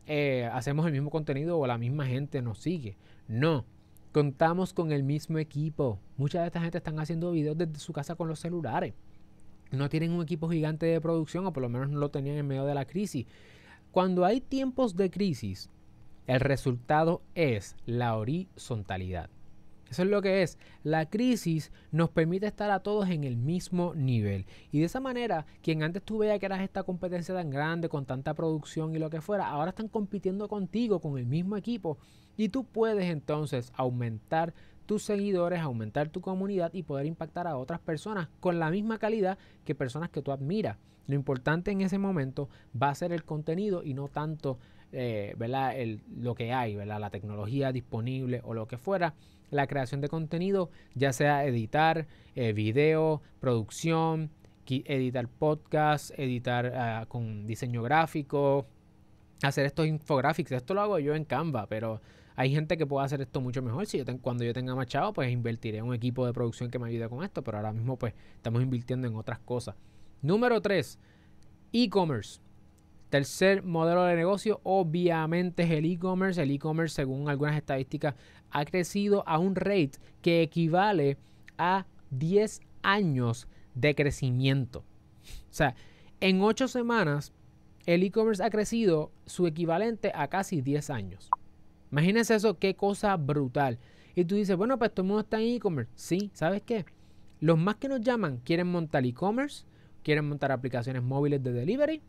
eh, 0.06 0.48
hacemos 0.52 0.86
el 0.86 0.92
mismo 0.92 1.10
contenido 1.10 1.58
o 1.58 1.66
la 1.66 1.78
misma 1.78 2.06
gente 2.06 2.42
nos 2.42 2.58
sigue. 2.58 2.96
No, 3.28 3.64
contamos 4.12 4.72
con 4.74 4.92
el 4.92 5.02
mismo 5.02 5.38
equipo. 5.38 5.98
Mucha 6.16 6.40
de 6.40 6.46
esta 6.46 6.60
gente 6.60 6.78
están 6.78 7.00
haciendo 7.00 7.32
videos 7.32 7.56
desde 7.56 7.78
su 7.78 7.92
casa 7.92 8.14
con 8.14 8.28
los 8.28 8.38
celulares. 8.38 8.94
No 9.70 9.88
tienen 9.88 10.12
un 10.12 10.22
equipo 10.22 10.50
gigante 10.50 10.86
de 10.86 11.00
producción 11.00 11.46
o 11.46 11.52
por 11.52 11.62
lo 11.62 11.70
menos 11.70 11.88
no 11.88 11.98
lo 11.98 12.10
tenían 12.10 12.36
en 12.36 12.46
medio 12.46 12.66
de 12.66 12.74
la 12.74 12.84
crisis. 12.84 13.26
Cuando 13.90 14.24
hay 14.24 14.40
tiempos 14.40 14.96
de 14.96 15.10
crisis, 15.10 15.70
el 16.26 16.40
resultado 16.40 17.22
es 17.34 17.74
la 17.86 18.16
horizontalidad. 18.16 19.30
Eso 19.90 20.04
es 20.04 20.08
lo 20.08 20.22
que 20.22 20.42
es. 20.42 20.58
La 20.84 21.10
crisis 21.10 21.70
nos 21.90 22.08
permite 22.08 22.46
estar 22.46 22.70
a 22.70 22.80
todos 22.80 23.10
en 23.10 23.24
el 23.24 23.36
mismo 23.36 23.94
nivel. 23.94 24.46
Y 24.70 24.80
de 24.80 24.86
esa 24.86 25.00
manera, 25.00 25.44
quien 25.62 25.82
antes 25.82 26.02
tú 26.02 26.18
veías 26.18 26.38
que 26.38 26.46
eras 26.46 26.62
esta 26.62 26.82
competencia 26.82 27.34
tan 27.34 27.50
grande, 27.50 27.90
con 27.90 28.06
tanta 28.06 28.32
producción 28.32 28.94
y 28.94 28.98
lo 28.98 29.10
que 29.10 29.20
fuera, 29.20 29.48
ahora 29.48 29.68
están 29.68 29.88
compitiendo 29.88 30.48
contigo, 30.48 30.98
con 31.00 31.18
el 31.18 31.26
mismo 31.26 31.58
equipo. 31.58 31.98
Y 32.36 32.48
tú 32.48 32.64
puedes 32.64 33.06
entonces 33.06 33.72
aumentar 33.76 34.54
tus 34.86 35.02
seguidores, 35.02 35.60
aumentar 35.60 36.08
tu 36.08 36.20
comunidad 36.20 36.72
y 36.74 36.82
poder 36.82 37.06
impactar 37.06 37.46
a 37.46 37.56
otras 37.56 37.80
personas 37.80 38.28
con 38.40 38.58
la 38.58 38.70
misma 38.70 38.98
calidad 38.98 39.38
que 39.64 39.74
personas 39.74 40.10
que 40.10 40.22
tú 40.22 40.32
admiras. 40.32 40.76
Lo 41.06 41.14
importante 41.14 41.70
en 41.70 41.80
ese 41.80 41.98
momento 41.98 42.48
va 42.80 42.90
a 42.90 42.94
ser 42.94 43.12
el 43.12 43.24
contenido 43.24 43.82
y 43.82 43.94
no 43.94 44.08
tanto 44.08 44.58
eh, 44.92 45.34
lo 46.16 46.34
que 46.34 46.52
hay, 46.52 46.74
la 46.74 47.10
tecnología 47.10 47.72
disponible 47.72 48.40
o 48.44 48.54
lo 48.54 48.66
que 48.66 48.78
fuera 48.78 49.14
la 49.50 49.66
creación 49.66 50.00
de 50.00 50.08
contenido, 50.08 50.70
ya 50.94 51.12
sea 51.12 51.44
editar 51.44 52.06
eh, 52.34 52.52
video, 52.52 53.20
producción, 53.38 54.30
editar 54.66 55.28
podcast, 55.28 56.10
editar 56.18 56.72
ah, 56.74 57.06
con 57.06 57.46
diseño 57.46 57.82
gráfico, 57.82 58.66
hacer 59.42 59.66
estos 59.66 59.86
infográficos. 59.86 60.52
Esto 60.52 60.74
lo 60.74 60.80
hago 60.80 60.98
yo 60.98 61.14
en 61.14 61.24
Canva, 61.24 61.66
pero 61.66 62.00
hay 62.36 62.50
gente 62.50 62.76
que 62.76 62.86
puede 62.86 63.04
hacer 63.04 63.20
esto 63.20 63.40
mucho 63.40 63.62
mejor. 63.62 63.86
Si 63.86 63.98
yo 63.98 64.04
cuando 64.20 64.44
yo 64.44 64.52
tenga 64.52 64.74
más 64.74 64.86
chavo, 64.86 65.12
pues 65.12 65.30
invertiré 65.30 65.78
en 65.78 65.84
un 65.84 65.94
equipo 65.94 66.26
de 66.26 66.32
producción 66.32 66.70
que 66.70 66.78
me 66.78 66.88
ayude 66.88 67.08
con 67.08 67.22
esto, 67.22 67.42
pero 67.42 67.58
ahora 67.58 67.72
mismo 67.72 67.98
pues 67.98 68.14
estamos 68.36 68.62
invirtiendo 68.62 69.06
en 69.06 69.16
otras 69.16 69.38
cosas. 69.40 69.74
Número 70.22 70.60
3, 70.60 70.98
e-commerce. 71.72 72.40
Tercer 73.10 73.62
modelo 73.62 74.04
de 74.04 74.16
negocio, 74.16 74.60
obviamente, 74.62 75.64
es 75.64 75.70
el 75.70 75.84
e-commerce. 75.84 76.42
El 76.42 76.50
e-commerce, 76.50 76.94
según 76.94 77.28
algunas 77.28 77.56
estadísticas, 77.56 78.14
ha 78.50 78.64
crecido 78.64 79.22
a 79.26 79.38
un 79.38 79.54
rate 79.54 79.98
que 80.22 80.42
equivale 80.42 81.18
a 81.58 81.86
10 82.10 82.60
años 82.82 83.48
de 83.74 83.94
crecimiento. 83.94 84.80
O 84.80 85.54
sea, 85.54 85.74
en 86.20 86.40
8 86.40 86.68
semanas, 86.68 87.32
el 87.84 88.02
e-commerce 88.02 88.42
ha 88.42 88.48
crecido 88.48 89.10
su 89.26 89.46
equivalente 89.46 90.12
a 90.14 90.28
casi 90.28 90.62
10 90.62 90.88
años. 90.90 91.30
Imagínense 91.92 92.34
eso, 92.34 92.58
qué 92.58 92.74
cosa 92.74 93.16
brutal. 93.16 93.78
Y 94.14 94.24
tú 94.24 94.34
dices, 94.34 94.56
bueno, 94.56 94.78
pues 94.78 94.90
todo 94.92 95.04
el 95.04 95.08
mundo 95.08 95.20
está 95.20 95.40
en 95.40 95.54
e-commerce. 95.54 95.92
Sí, 95.94 96.30
¿sabes 96.32 96.62
qué? 96.62 96.84
Los 97.38 97.58
más 97.58 97.76
que 97.76 97.88
nos 97.88 98.00
llaman 98.00 98.38
quieren 98.38 98.66
montar 98.66 99.04
e-commerce, 99.04 99.64
quieren 100.02 100.28
montar 100.28 100.52
aplicaciones 100.52 101.02
móviles 101.02 101.42
de 101.42 101.52
delivery 101.52 102.02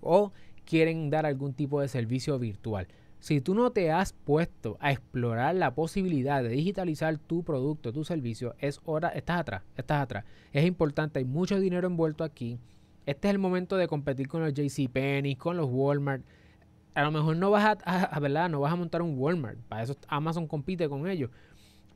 o 0.00 0.32
quieren 0.64 1.10
dar 1.10 1.26
algún 1.26 1.54
tipo 1.54 1.80
de 1.80 1.88
servicio 1.88 2.38
virtual. 2.38 2.86
Si 3.18 3.40
tú 3.40 3.54
no 3.54 3.70
te 3.72 3.90
has 3.90 4.12
puesto 4.12 4.76
a 4.80 4.92
explorar 4.92 5.54
la 5.54 5.74
posibilidad 5.74 6.42
de 6.42 6.50
digitalizar 6.50 7.16
tu 7.16 7.42
producto, 7.42 7.92
tu 7.92 8.04
servicio, 8.04 8.54
es 8.58 8.80
hora, 8.84 9.08
estás 9.08 9.40
atrás, 9.40 9.62
estás 9.76 10.02
atrás. 10.02 10.24
Es 10.52 10.66
importante, 10.66 11.20
hay 11.20 11.24
mucho 11.24 11.58
dinero 11.58 11.86
envuelto 11.86 12.22
aquí. 12.22 12.58
Este 13.06 13.28
es 13.28 13.32
el 13.32 13.38
momento 13.38 13.76
de 13.76 13.88
competir 13.88 14.28
con 14.28 14.42
los 14.42 14.52
JCPenney, 14.52 15.36
con 15.36 15.56
los 15.56 15.68
Walmart. 15.70 16.22
A 16.94 17.02
lo 17.02 17.10
mejor 17.10 17.36
no 17.36 17.50
vas 17.50 17.76
a, 17.84 18.20
¿verdad? 18.20 18.48
No 18.48 18.60
vas 18.60 18.72
a 18.72 18.76
montar 18.76 19.02
un 19.02 19.18
Walmart. 19.18 19.58
Para 19.68 19.82
eso 19.82 19.96
Amazon 20.08 20.46
compite 20.46 20.88
con 20.88 21.08
ellos. 21.08 21.30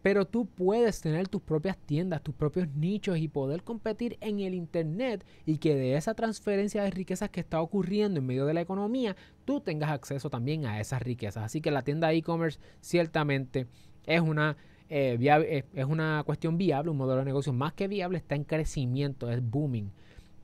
Pero 0.02 0.24
tú 0.24 0.46
puedes 0.46 1.00
tener 1.00 1.28
tus 1.28 1.42
propias 1.42 1.76
tiendas, 1.76 2.22
tus 2.22 2.34
propios 2.34 2.68
nichos 2.68 3.18
y 3.18 3.28
poder 3.28 3.62
competir 3.62 4.16
en 4.20 4.40
el 4.40 4.54
Internet 4.54 5.24
y 5.44 5.58
que 5.58 5.74
de 5.74 5.96
esa 5.96 6.14
transferencia 6.14 6.82
de 6.82 6.90
riquezas 6.90 7.30
que 7.30 7.40
está 7.40 7.60
ocurriendo 7.60 8.20
en 8.20 8.26
medio 8.26 8.46
de 8.46 8.54
la 8.54 8.60
economía, 8.60 9.16
tú 9.44 9.60
tengas 9.60 9.90
acceso 9.90 10.30
también 10.30 10.66
a 10.66 10.80
esas 10.80 11.02
riquezas. 11.02 11.44
Así 11.44 11.60
que 11.60 11.70
la 11.70 11.82
tienda 11.82 12.12
e-commerce 12.12 12.60
ciertamente 12.80 13.66
es 14.06 14.20
una, 14.20 14.56
eh, 14.88 15.18
eh, 15.20 15.64
es 15.74 15.84
una 15.84 16.22
cuestión 16.24 16.58
viable, 16.58 16.90
un 16.90 16.96
modelo 16.96 17.18
de 17.18 17.24
negocio 17.24 17.52
más 17.52 17.72
que 17.72 17.88
viable, 17.88 18.18
está 18.18 18.36
en 18.36 18.44
crecimiento, 18.44 19.30
es 19.30 19.42
booming. 19.42 19.90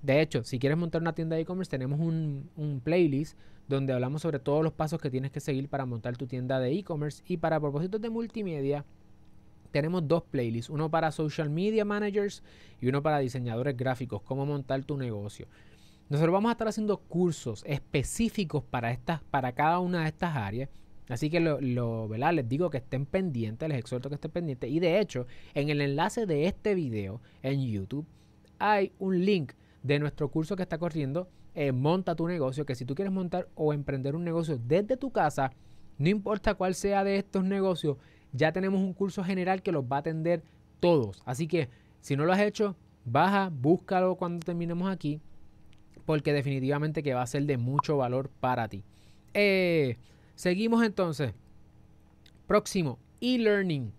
De 0.02 0.20
hecho, 0.20 0.44
si 0.44 0.58
quieres 0.58 0.76
montar 0.76 1.00
una 1.00 1.14
tienda 1.14 1.36
de 1.36 1.42
e-commerce, 1.42 1.70
tenemos 1.70 2.00
un, 2.00 2.50
un 2.56 2.80
playlist 2.80 3.38
donde 3.68 3.92
hablamos 3.92 4.22
sobre 4.22 4.38
todos 4.38 4.62
los 4.62 4.72
pasos 4.72 5.00
que 5.00 5.10
tienes 5.10 5.30
que 5.30 5.40
seguir 5.40 5.68
para 5.68 5.86
montar 5.86 6.16
tu 6.16 6.26
tienda 6.26 6.60
de 6.60 6.72
e-commerce 6.72 7.22
y 7.26 7.36
para 7.38 7.60
propósitos 7.60 8.00
de 8.00 8.10
multimedia 8.10 8.84
tenemos 9.70 10.06
dos 10.06 10.22
playlists, 10.22 10.70
uno 10.70 10.88
para 10.88 11.10
social 11.10 11.50
media 11.50 11.84
managers 11.84 12.44
y 12.80 12.86
uno 12.86 13.02
para 13.02 13.18
diseñadores 13.18 13.76
gráficos, 13.76 14.22
cómo 14.22 14.46
montar 14.46 14.84
tu 14.84 14.96
negocio. 14.96 15.48
Nosotros 16.08 16.32
vamos 16.32 16.50
a 16.50 16.52
estar 16.52 16.68
haciendo 16.68 16.98
cursos 16.98 17.64
específicos 17.66 18.62
para, 18.62 18.96
para 19.30 19.52
cada 19.52 19.80
una 19.80 20.02
de 20.02 20.08
estas 20.08 20.36
áreas. 20.36 20.68
Así 21.08 21.28
que 21.28 21.40
lo, 21.40 21.60
lo 21.60 22.08
les 22.08 22.48
digo 22.48 22.70
que 22.70 22.78
estén 22.78 23.04
pendientes, 23.04 23.68
les 23.68 23.78
exhorto 23.78 24.08
que 24.08 24.14
estén 24.14 24.30
pendientes. 24.30 24.70
Y 24.70 24.78
de 24.78 25.00
hecho, 25.00 25.26
en 25.54 25.70
el 25.70 25.80
enlace 25.80 26.24
de 26.26 26.46
este 26.46 26.74
video 26.74 27.20
en 27.42 27.60
YouTube 27.66 28.06
hay 28.58 28.92
un 28.98 29.24
link 29.24 29.54
de 29.82 29.98
nuestro 29.98 30.30
curso 30.30 30.56
que 30.56 30.62
está 30.62 30.78
corriendo, 30.78 31.28
eh, 31.54 31.72
Monta 31.72 32.14
tu 32.14 32.26
negocio, 32.26 32.66
que 32.66 32.74
si 32.74 32.84
tú 32.84 32.94
quieres 32.94 33.12
montar 33.12 33.48
o 33.54 33.72
emprender 33.72 34.14
un 34.16 34.24
negocio 34.24 34.58
desde 34.58 34.96
tu 34.96 35.10
casa, 35.10 35.52
no 35.98 36.08
importa 36.08 36.54
cuál 36.54 36.74
sea 36.74 37.04
de 37.04 37.16
estos 37.16 37.44
negocios, 37.44 37.96
ya 38.32 38.52
tenemos 38.52 38.80
un 38.80 38.92
curso 38.92 39.22
general 39.22 39.62
que 39.62 39.72
los 39.72 39.84
va 39.84 39.96
a 39.96 40.00
atender 40.00 40.42
todos. 40.80 41.22
Así 41.24 41.46
que 41.46 41.68
si 42.00 42.16
no 42.16 42.24
lo 42.24 42.32
has 42.32 42.40
hecho, 42.40 42.76
baja, 43.04 43.50
búscalo 43.52 44.16
cuando 44.16 44.44
terminemos 44.44 44.90
aquí, 44.90 45.20
porque 46.04 46.32
definitivamente 46.32 47.02
que 47.02 47.14
va 47.14 47.22
a 47.22 47.26
ser 47.26 47.44
de 47.44 47.56
mucho 47.56 47.96
valor 47.96 48.28
para 48.40 48.68
ti. 48.68 48.82
Eh, 49.32 49.96
seguimos 50.34 50.84
entonces. 50.84 51.32
Próximo, 52.46 52.98
e-learning. 53.20 53.92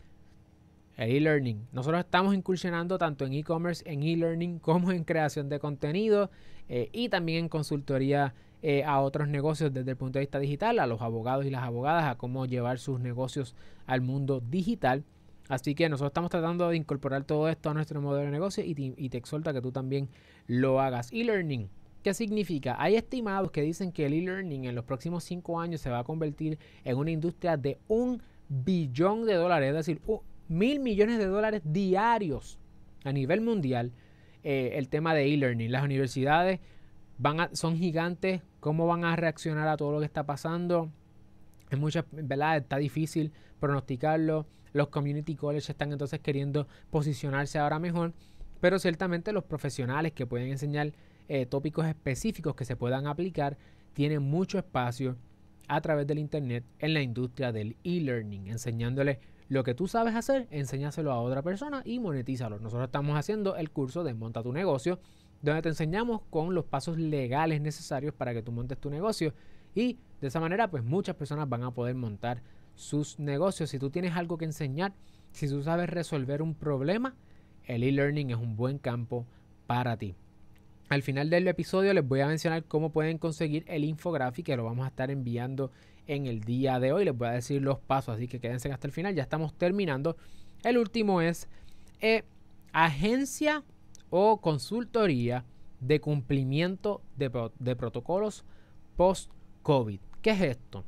E-learning. 1.04 1.68
Nosotros 1.72 2.00
estamos 2.00 2.34
incursionando 2.34 2.98
tanto 2.98 3.26
en 3.26 3.34
e-commerce, 3.34 3.84
en 3.86 4.04
e-learning, 4.04 4.60
como 4.60 4.92
en 4.92 5.04
creación 5.04 5.50
de 5.50 5.60
contenido 5.60 6.30
eh, 6.70 6.90
y 6.94 7.10
también 7.10 7.46
en 7.46 7.50
consultoría 7.50 8.34
eh, 8.62 8.84
a 8.84 9.00
otros 9.02 9.28
negocios 9.28 9.74
desde 9.74 9.92
el 9.92 9.98
punto 9.98 10.18
de 10.18 10.22
vista 10.22 10.40
digital, 10.40 10.80
a 10.80 10.88
los 10.88 11.02
abogados 11.02 11.46
y 11.46 11.50
las 11.50 11.64
abogadas, 11.64 12.06
a 12.06 12.16
cómo 12.16 12.46
llevar 12.46 12.80
sus 12.80 13.00
negocios 13.00 13.56
al 13.86 14.02
mundo 14.02 14.42
digital. 14.42 15.04
Así 15.50 15.76
que 15.76 15.88
nosotros 15.90 16.10
estamos 16.10 16.32
tratando 16.32 16.68
de 16.70 16.78
incorporar 16.78 17.24
todo 17.24 17.50
esto 17.50 17.70
a 17.70 17.74
nuestro 17.74 18.02
modelo 18.02 18.26
de 18.26 18.32
negocio 18.32 18.64
y 18.64 18.74
te, 18.74 18.94
y 18.98 19.10
te 19.10 19.18
exhorta 19.18 19.54
que 19.54 19.62
tú 19.62 19.72
también 19.72 20.10
lo 20.48 20.82
hagas. 20.82 21.12
E-learning. 21.12 21.70
¿Qué 22.02 22.14
significa? 22.14 22.76
Hay 22.80 22.96
estimados 22.96 23.52
que 23.52 23.62
dicen 23.62 23.92
que 23.92 24.06
el 24.06 24.14
e-learning 24.14 24.66
en 24.66 24.76
los 24.76 24.86
próximos 24.86 25.24
cinco 25.24 25.60
años 25.60 25.82
se 25.82 25.90
va 25.90 26.00
a 26.00 26.04
convertir 26.04 26.58
en 26.84 26.98
una 26.98 27.12
industria 27.12 27.58
de 27.58 27.80
un 27.88 28.22
billón 28.48 29.26
de 29.26 29.34
dólares, 29.34 29.70
es 29.70 29.76
decir, 29.76 30.02
mil 30.48 30.80
millones 30.80 31.18
de 31.18 31.26
dólares 31.26 31.62
diarios 31.66 32.60
a 33.04 33.12
nivel 33.12 33.42
mundial. 33.42 33.92
Eh, 34.44 34.78
el 34.78 34.90
tema 34.90 35.14
de 35.16 35.34
e-learning. 35.34 35.72
Las 35.72 35.84
universidades 35.84 36.60
van 37.18 37.56
son 37.56 37.78
gigantes, 37.78 38.42
cómo 38.60 38.86
van 38.86 39.04
a 39.04 39.16
reaccionar 39.16 39.68
a 39.68 39.78
todo 39.78 39.94
lo 39.94 40.00
que 40.00 40.06
está 40.06 40.26
pasando. 40.26 40.92
Es 41.70 41.80
mucha, 41.80 42.06
¿verdad? 42.12 42.58
Está 42.58 42.78
difícil 42.78 43.32
pronosticarlo. 43.60 44.46
Los 44.72 44.90
community 44.90 45.36
colleges 45.36 45.70
están 45.70 45.92
entonces 45.92 46.20
queriendo 46.20 46.68
posicionarse 46.92 47.58
ahora 47.58 47.80
mejor. 47.80 48.14
Pero 48.62 48.78
ciertamente 48.78 49.32
los 49.32 49.44
profesionales 49.44 50.12
que 50.14 50.28
pueden 50.28 50.50
enseñar 50.50 50.94
eh, 51.28 51.46
tópicos 51.46 51.88
específicos 51.88 52.56
que 52.56 52.66
se 52.66 52.76
puedan 52.76 53.08
aplicar 53.08 53.58
tienen 53.94 54.22
mucho 54.22 54.60
espacio 54.60 55.18
a 55.68 55.82
través 55.82 56.06
del 56.06 56.20
Internet 56.20 56.64
en 56.78 56.94
la 56.94 57.02
industria 57.02 57.52
del 57.52 57.78
e-learning, 57.84 58.48
enseñándole 58.48 59.20
lo 59.48 59.64
que 59.64 59.74
tú 59.76 59.88
sabes 59.88 60.16
hacer, 60.16 60.48
enséñaselo 60.52 61.12
a 61.12 61.22
otra 61.22 61.42
persona 61.42 61.82
y 61.86 62.00
monetízalo. 62.00 62.60
Nosotros 62.60 62.88
estamos 62.88 63.18
haciendo 63.18 63.56
el 63.56 63.70
curso 63.70 64.04
de 64.04 64.14
Monta 64.14 64.42
tu 64.42 64.52
negocio 64.52 65.00
donde 65.46 65.62
te 65.62 65.70
enseñamos 65.70 66.22
con 66.30 66.54
los 66.54 66.66
pasos 66.66 66.98
legales 66.98 67.62
necesarios 67.62 68.14
para 68.14 68.34
que 68.34 68.42
tú 68.42 68.52
montes 68.52 68.80
tu 68.80 68.90
negocio 68.90 69.34
y 69.74 70.00
de 70.22 70.28
esa 70.28 70.40
manera 70.40 70.70
pues 70.70 70.84
muchas 70.84 71.16
personas 71.16 71.48
van 71.48 71.64
a 71.64 71.72
poder 71.72 71.96
montar 71.96 72.42
sus 72.74 73.20
negocios. 73.20 73.70
Si 73.70 73.80
tú 73.80 73.90
tienes 73.90 74.14
algo 74.16 74.38
que 74.38 74.46
enseñar, 74.46 74.94
si 75.32 75.48
tú 75.48 75.62
sabes 75.64 75.90
resolver 75.90 76.42
un 76.42 76.56
problema, 76.56 77.16
el 77.66 77.84
e-learning 77.84 78.32
es 78.32 78.38
un 78.38 78.56
buen 78.56 78.80
campo 78.80 79.28
para 79.68 79.98
ti. 79.98 80.16
Al 80.90 81.02
final 81.02 81.30
del 81.30 81.48
episodio 81.48 81.94
les 81.94 82.08
voy 82.08 82.22
a 82.22 82.28
mencionar 82.28 82.64
cómo 82.66 82.92
pueden 82.92 83.18
conseguir 83.18 83.66
el 83.68 83.84
infográfico 83.84 84.48
que 84.48 84.58
lo 84.58 84.64
vamos 84.64 84.86
a 84.86 84.90
estar 84.90 85.10
enviando 85.10 85.72
en 86.08 86.26
el 86.26 86.42
día 86.42 86.80
de 86.80 86.92
hoy. 86.92 87.06
Les 87.06 87.18
voy 87.18 87.28
a 87.28 87.32
decir 87.32 87.62
los 87.62 87.80
pasos, 87.80 88.16
así 88.16 88.28
que 88.28 88.40
quédense 88.40 88.72
hasta 88.72 88.88
el 88.88 88.94
final. 88.94 89.16
Ya 89.16 89.24
estamos 89.24 89.54
terminando. 89.54 90.18
El 90.64 90.78
último 90.78 91.22
es 91.22 91.48
eh, 92.02 92.24
agencia 92.72 93.64
o 94.10 94.42
consultoría 94.42 95.46
de 95.80 96.00
cumplimiento 96.00 97.02
de, 97.18 97.76
protocolos 97.76 98.44
post-COVID. 98.96 100.00
¿Qué 100.22 100.32
es 100.32 100.42
esto? 100.42 100.84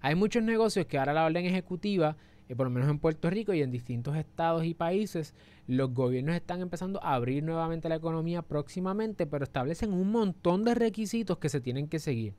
Hay 0.00 0.14
muchos 0.14 0.42
negocios 0.42 0.86
que 0.86 0.98
ahora 0.98 1.12
la 1.12 1.26
orden 1.26 1.44
ejecutiva 1.44 2.16
y 2.48 2.54
por 2.56 2.66
lo 2.66 2.70
menos 2.70 2.90
en 2.90 2.98
Puerto 2.98 3.30
Rico 3.30 3.54
y 3.54 3.62
en 3.62 3.70
distintos 3.70 4.16
estados 4.16 4.64
y 4.64 4.74
países, 4.74 5.36
los 5.68 5.94
gobiernos 5.94 6.34
están 6.34 6.60
empezando 6.60 7.00
a 7.00 7.14
abrir 7.14 7.44
nuevamente 7.44 7.88
la 7.88 7.94
economía 7.94 8.42
próximamente, 8.42 9.24
pero 9.24 9.44
establecen 9.44 9.92
un 9.92 10.10
montón 10.10 10.64
de 10.64 10.74
requisitos 10.74 11.38
que 11.38 11.48
se 11.48 11.60
tienen 11.60 11.86
que 11.86 12.00
seguir. 12.00 12.34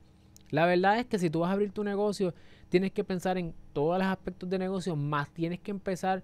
La 0.52 0.66
verdad 0.66 1.00
es 1.00 1.06
que 1.06 1.18
si 1.18 1.30
tú 1.30 1.40
vas 1.40 1.50
a 1.50 1.54
abrir 1.54 1.72
tu 1.72 1.82
negocio, 1.82 2.34
tienes 2.68 2.92
que 2.92 3.02
pensar 3.02 3.38
en 3.38 3.54
todos 3.72 3.98
los 3.98 4.06
aspectos 4.06 4.48
de 4.48 4.58
negocio, 4.58 4.94
más 4.94 5.30
tienes 5.30 5.58
que 5.58 5.70
empezar, 5.70 6.22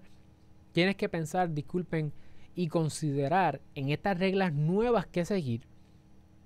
tienes 0.71 0.95
que 0.95 1.09
pensar, 1.09 1.51
disculpen, 1.51 2.13
y 2.55 2.67
considerar 2.67 3.59
en 3.73 3.89
estas 3.89 4.19
reglas 4.19 4.53
nuevas 4.53 5.07
que 5.07 5.25
seguir 5.25 5.61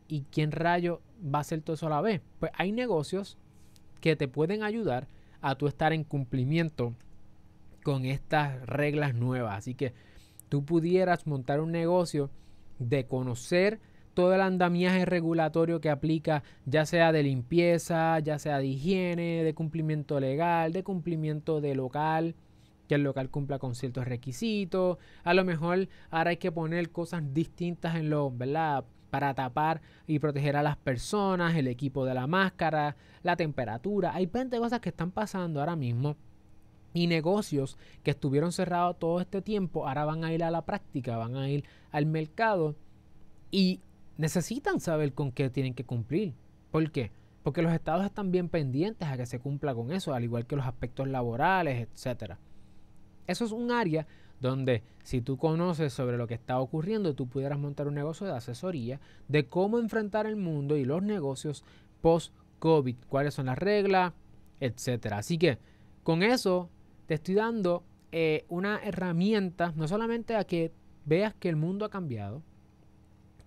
y 0.07 0.25
quién 0.31 0.51
rayo 0.51 1.01
va 1.23 1.39
a 1.39 1.41
hacer 1.41 1.61
todo 1.61 1.73
eso 1.73 1.87
a 1.87 1.89
la 1.89 2.01
vez. 2.01 2.21
Pues 2.39 2.51
hay 2.55 2.71
negocios 2.71 3.37
que 3.99 4.15
te 4.15 4.27
pueden 4.27 4.63
ayudar 4.63 5.07
a 5.41 5.55
tú 5.55 5.67
estar 5.67 5.91
en 5.91 6.03
cumplimiento 6.03 6.93
con 7.83 8.05
estas 8.05 8.65
reglas 8.65 9.13
nuevas. 9.13 9.57
Así 9.57 9.75
que 9.75 9.93
tú 10.47 10.63
pudieras 10.63 11.27
montar 11.27 11.59
un 11.59 11.71
negocio 11.71 12.29
de 12.79 13.07
conocer 13.07 13.81
todo 14.13 14.33
el 14.33 14.41
andamiaje 14.41 15.05
regulatorio 15.05 15.81
que 15.81 15.89
aplica, 15.89 16.43
ya 16.65 16.85
sea 16.85 17.11
de 17.11 17.23
limpieza, 17.23 18.19
ya 18.19 18.39
sea 18.39 18.59
de 18.59 18.67
higiene, 18.67 19.43
de 19.43 19.53
cumplimiento 19.53 20.19
legal, 20.19 20.71
de 20.71 20.83
cumplimiento 20.83 21.61
de 21.61 21.75
local, 21.75 22.35
que 22.87 22.95
el 22.95 23.03
local 23.03 23.29
cumpla 23.29 23.59
con 23.59 23.75
ciertos 23.75 24.05
requisitos. 24.05 24.97
A 25.23 25.33
lo 25.33 25.43
mejor 25.43 25.87
ahora 26.11 26.31
hay 26.31 26.37
que 26.37 26.51
poner 26.51 26.91
cosas 26.91 27.23
distintas 27.33 27.95
en 27.95 28.09
los, 28.09 28.35
¿verdad? 28.37 28.85
Para 29.09 29.33
tapar 29.33 29.81
y 30.07 30.19
proteger 30.19 30.55
a 30.55 30.63
las 30.63 30.77
personas, 30.77 31.55
el 31.55 31.67
equipo 31.67 32.05
de 32.05 32.13
la 32.13 32.27
máscara, 32.27 32.95
la 33.21 33.35
temperatura. 33.35 34.13
Hay 34.13 34.25
20 34.25 34.57
cosas 34.59 34.79
que 34.79 34.89
están 34.89 35.11
pasando 35.11 35.59
ahora 35.59 35.75
mismo 35.75 36.15
y 36.93 37.07
negocios 37.07 37.77
que 38.03 38.11
estuvieron 38.11 38.51
cerrados 38.51 38.99
todo 38.99 39.19
este 39.19 39.41
tiempo 39.41 39.87
ahora 39.87 40.05
van 40.05 40.23
a 40.23 40.31
ir 40.31 40.43
a 40.43 40.51
la 40.51 40.63
práctica, 40.63 41.17
van 41.17 41.35
a 41.35 41.49
ir 41.49 41.63
al 41.91 42.05
mercado 42.05 42.75
y 43.49 43.79
necesitan 44.17 44.79
saber 44.79 45.13
con 45.13 45.31
qué 45.31 45.49
tienen 45.49 45.73
que 45.73 45.85
cumplir. 45.85 46.33
¿Por 46.71 46.91
qué? 46.91 47.11
Porque 47.43 47.61
los 47.61 47.73
estados 47.73 48.05
están 48.05 48.31
bien 48.31 48.49
pendientes 48.49 49.07
a 49.07 49.17
que 49.17 49.25
se 49.25 49.39
cumpla 49.39 49.75
con 49.75 49.91
eso, 49.91 50.13
al 50.13 50.23
igual 50.23 50.45
que 50.45 50.55
los 50.55 50.65
aspectos 50.65 51.07
laborales, 51.07 51.87
etc. 51.93 52.35
Eso 53.27 53.45
es 53.45 53.51
un 53.51 53.71
área 53.71 54.07
donde 54.39 54.83
si 55.03 55.21
tú 55.21 55.37
conoces 55.37 55.93
sobre 55.93 56.17
lo 56.17 56.27
que 56.27 56.33
está 56.33 56.59
ocurriendo, 56.59 57.15
tú 57.15 57.27
pudieras 57.27 57.59
montar 57.59 57.87
un 57.87 57.95
negocio 57.95 58.27
de 58.27 58.33
asesoría 58.33 58.99
de 59.27 59.47
cómo 59.47 59.79
enfrentar 59.79 60.25
el 60.25 60.35
mundo 60.35 60.77
y 60.77 60.85
los 60.85 61.01
negocios 61.01 61.63
post-COVID, 62.01 62.95
cuáles 63.07 63.33
son 63.33 63.45
las 63.47 63.57
reglas, 63.57 64.13
etc. 64.59 65.13
Así 65.13 65.37
que 65.37 65.59
con 66.03 66.23
eso 66.23 66.69
te 67.05 67.13
estoy 67.15 67.35
dando 67.35 67.83
eh, 68.11 68.45
una 68.49 68.79
herramienta, 68.83 69.73
no 69.75 69.87
solamente 69.87 70.35
a 70.35 70.43
que 70.43 70.71
veas 71.05 71.33
que 71.33 71.49
el 71.49 71.55
mundo 71.55 71.85
ha 71.85 71.89
cambiado, 71.89 72.43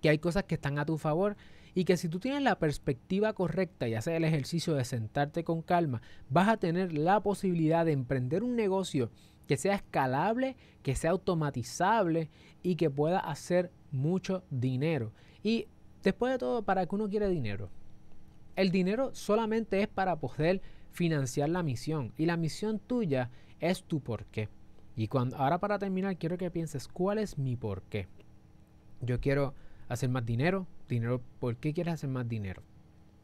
hay 0.09 0.19
cosas 0.19 0.45
que 0.45 0.57
están 0.57 0.79
a 0.79 0.87
tu 0.87 0.99
favor 0.99 1.37
y 1.75 1.85
que 1.85 1.97
si 1.97 2.09
tú 2.09 2.21
tienes 2.21 2.43
la 2.43 2.59
perspectiva 2.59 3.33
correcta 3.35 3.87
y 3.87 3.95
haces 3.95 4.15
el 4.15 4.25
ejercicio 4.25 4.75
de 4.75 4.85
sentarte 4.85 5.45
con 5.45 5.63
calma, 5.63 6.01
vas 6.31 6.49
a 6.49 6.57
tener 6.57 6.93
la 6.93 7.21
posibilidad 7.21 7.85
de 7.85 7.93
emprender 7.93 8.43
un 8.43 8.57
negocio 8.57 9.11
que 9.47 9.57
sea 9.57 9.75
escalable, 9.75 10.57
que 10.83 10.97
sea 10.97 11.11
automatizable 11.11 12.31
y 12.63 12.77
que 12.77 12.91
pueda 12.91 13.19
hacer 13.19 13.71
mucho 13.93 14.43
dinero. 14.51 15.13
Y 15.43 15.69
después 16.03 16.33
de 16.33 16.39
todo, 16.39 16.63
¿para 16.63 16.87
qué 16.87 16.95
uno 16.95 17.09
quiere 17.09 17.29
dinero? 17.29 17.71
El 18.57 18.71
dinero 18.71 19.15
solamente 19.15 19.83
es 19.83 19.89
para 19.89 20.17
poder 20.17 20.63
financiar 20.93 21.51
la 21.51 21.63
misión 21.63 22.15
y 22.17 22.25
la 22.25 22.39
misión 22.39 22.79
tuya 22.79 23.31
es 23.61 23.85
tu 23.85 24.01
por 24.01 24.25
qué. 24.27 24.49
Y 24.97 25.09
cuando, 25.09 25.37
ahora 25.37 25.59
para 25.59 25.79
terminar, 25.79 26.17
quiero 26.17 26.39
que 26.39 26.51
pienses 26.51 26.89
cuál 26.89 27.19
es 27.19 27.37
mi 27.37 27.55
por 27.55 27.83
qué. 27.83 28.09
Yo 29.03 29.21
quiero 29.21 29.53
hacer 29.89 30.09
más 30.09 30.25
dinero. 30.25 30.67
Dinero, 30.89 31.21
¿por 31.41 31.57
qué 31.57 31.73
quieres 31.73 31.95
hacer 31.95 32.11
más 32.11 32.29
dinero? 32.29 32.63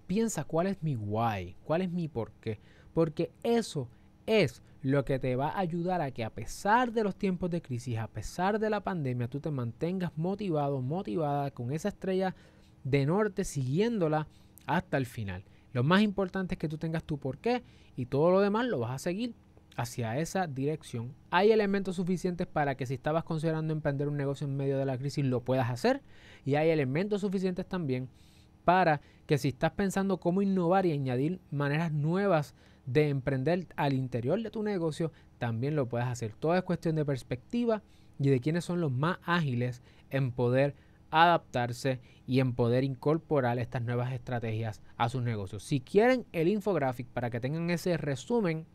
Piensa 0.06 0.44
cuál 0.44 0.66
es 0.66 0.82
mi 0.82 0.96
why, 0.96 1.56
cuál 1.64 1.82
es 1.82 1.90
mi 1.90 2.08
por 2.08 2.32
qué. 2.32 2.60
Porque 2.92 3.30
eso 3.42 3.88
es 4.26 4.62
lo 4.82 5.04
que 5.04 5.18
te 5.18 5.36
va 5.36 5.50
a 5.50 5.60
ayudar 5.60 6.00
a 6.00 6.10
que 6.10 6.24
a 6.24 6.30
pesar 6.30 6.92
de 6.92 7.04
los 7.04 7.14
tiempos 7.16 7.50
de 7.50 7.62
crisis, 7.62 7.98
a 7.98 8.08
pesar 8.08 8.58
de 8.58 8.68
la 8.68 8.80
pandemia, 8.80 9.28
tú 9.28 9.40
te 9.40 9.50
mantengas 9.50 10.12
motivado, 10.16 10.80
motivada 10.82 11.50
con 11.52 11.72
esa 11.72 11.88
estrella 11.88 12.34
de 12.84 13.06
norte 13.06 13.44
siguiéndola 13.44 14.26
hasta 14.66 14.96
el 14.96 15.06
final. 15.06 15.44
Lo 15.72 15.84
más 15.84 16.02
importante 16.02 16.54
es 16.54 16.58
que 16.58 16.68
tú 16.68 16.78
tengas 16.78 17.04
tu 17.04 17.18
por 17.18 17.38
qué 17.38 17.62
y 17.96 18.06
todo 18.06 18.30
lo 18.30 18.40
demás 18.40 18.66
lo 18.66 18.80
vas 18.80 18.90
a 18.90 18.98
seguir 18.98 19.34
hacia 19.76 20.18
esa 20.18 20.46
dirección. 20.46 21.14
Hay 21.30 21.50
elementos 21.50 21.96
suficientes 21.96 22.46
para 22.46 22.74
que 22.74 22.86
si 22.86 22.94
estabas 22.94 23.24
considerando 23.24 23.72
emprender 23.72 24.08
un 24.08 24.16
negocio 24.16 24.46
en 24.46 24.56
medio 24.56 24.78
de 24.78 24.84
la 24.84 24.98
crisis 24.98 25.24
lo 25.24 25.40
puedas 25.40 25.70
hacer 25.70 26.02
y 26.44 26.56
hay 26.56 26.70
elementos 26.70 27.22
suficientes 27.22 27.66
también 27.66 28.08
para 28.64 29.00
que 29.26 29.38
si 29.38 29.48
estás 29.48 29.72
pensando 29.72 30.18
cómo 30.18 30.42
innovar 30.42 30.86
y 30.86 30.92
añadir 30.92 31.40
maneras 31.50 31.92
nuevas 31.92 32.54
de 32.86 33.08
emprender 33.08 33.66
al 33.76 33.92
interior 33.92 34.40
de 34.42 34.50
tu 34.50 34.62
negocio, 34.62 35.12
también 35.38 35.76
lo 35.76 35.88
puedas 35.88 36.08
hacer. 36.08 36.34
Todo 36.34 36.56
es 36.56 36.62
cuestión 36.62 36.96
de 36.96 37.04
perspectiva 37.04 37.82
y 38.18 38.28
de 38.28 38.40
quiénes 38.40 38.64
son 38.64 38.80
los 38.80 38.92
más 38.92 39.18
ágiles 39.24 39.82
en 40.10 40.32
poder 40.32 40.74
adaptarse 41.10 42.00
y 42.26 42.40
en 42.40 42.54
poder 42.54 42.84
incorporar 42.84 43.58
estas 43.58 43.82
nuevas 43.82 44.12
estrategias 44.12 44.80
a 44.96 45.08
sus 45.08 45.22
negocios. 45.22 45.62
Si 45.62 45.80
quieren 45.80 46.24
el 46.32 46.48
infographic 46.48 47.06
para 47.08 47.30
que 47.30 47.40
tengan 47.40 47.70
ese 47.70 47.96
resumen 47.96 48.66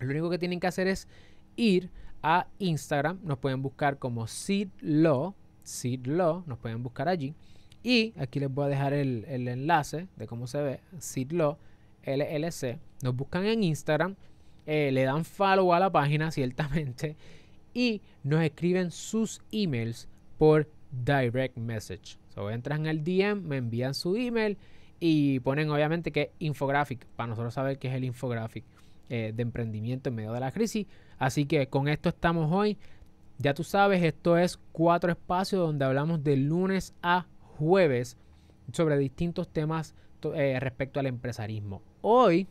lo 0.00 0.10
único 0.10 0.30
que 0.30 0.38
tienen 0.38 0.60
que 0.60 0.66
hacer 0.66 0.86
es 0.86 1.08
ir 1.56 1.90
a 2.22 2.46
Instagram, 2.58 3.20
nos 3.22 3.38
pueden 3.38 3.62
buscar 3.62 3.98
como 3.98 4.26
SeedLaw, 4.26 5.34
SeedLaw, 5.62 6.44
nos 6.46 6.58
pueden 6.58 6.82
buscar 6.82 7.08
allí. 7.08 7.34
Y 7.82 8.14
aquí 8.18 8.40
les 8.40 8.52
voy 8.52 8.66
a 8.66 8.68
dejar 8.68 8.92
el, 8.92 9.24
enlace 9.28 10.08
de 10.16 10.26
cómo 10.26 10.46
se 10.46 10.60
ve, 10.60 10.80
SeedLaw, 10.98 11.56
LLC. 12.04 12.78
Nos 13.02 13.14
buscan 13.14 13.46
en 13.46 13.62
Instagram, 13.62 14.16
eh, 14.66 14.90
le 14.92 15.04
dan 15.04 15.24
follow 15.24 15.72
a 15.72 15.78
la 15.78 15.90
página, 15.90 16.30
ciertamente, 16.32 17.16
y 17.72 18.02
nos 18.24 18.42
escriben 18.42 18.90
sus 18.90 19.40
emails 19.52 20.08
por 20.38 20.68
direct 20.90 21.56
message. 21.56 22.18
So, 22.34 22.50
entran 22.50 22.86
al 22.86 23.04
DM, 23.04 23.40
me 23.42 23.58
envían 23.58 23.94
su 23.94 24.16
email 24.16 24.58
y 24.98 25.40
ponen 25.40 25.70
obviamente 25.70 26.10
que 26.10 26.32
infographic, 26.38 27.06
para 27.16 27.28
nosotros 27.28 27.54
saber 27.54 27.78
qué 27.78 27.88
es 27.88 27.94
el 27.94 28.04
infographic. 28.04 28.64
Eh, 29.08 29.32
de 29.32 29.42
emprendimiento 29.42 30.08
en 30.08 30.16
medio 30.16 30.32
de 30.32 30.40
la 30.40 30.50
crisis. 30.50 30.88
Así 31.16 31.46
que 31.46 31.68
con 31.68 31.86
esto 31.86 32.08
estamos 32.08 32.50
hoy. 32.50 32.76
Ya 33.38 33.54
tú 33.54 33.62
sabes, 33.62 34.02
esto 34.02 34.36
es 34.36 34.58
cuatro 34.72 35.12
espacios 35.12 35.64
donde 35.64 35.84
hablamos 35.84 36.24
de 36.24 36.36
lunes 36.36 36.92
a 37.02 37.26
jueves 37.56 38.16
sobre 38.72 38.98
distintos 38.98 39.48
temas 39.48 39.94
eh, 40.34 40.58
respecto 40.58 40.98
al 40.98 41.06
empresarismo. 41.06 41.82
Hoy 42.00 42.48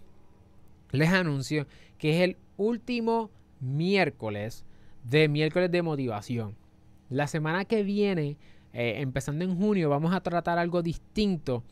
les 0.91 1.09
anuncio 1.09 1.67
que 1.97 2.15
es 2.15 2.21
el 2.21 2.37
último 2.55 3.31
miércoles 3.59 4.63
de 5.03 5.27
miércoles 5.27 5.69
de 5.71 5.81
motivación. 5.81 6.55
La 7.09 7.27
semana 7.27 7.65
que 7.65 7.83
viene, 7.83 8.37
eh, 8.71 9.01
empezando 9.01 9.43
en 9.43 9.57
junio, 9.57 9.89
vamos 9.89 10.13
a 10.13 10.21
tratar 10.21 10.57
algo 10.57 10.81
distinto 10.81 11.65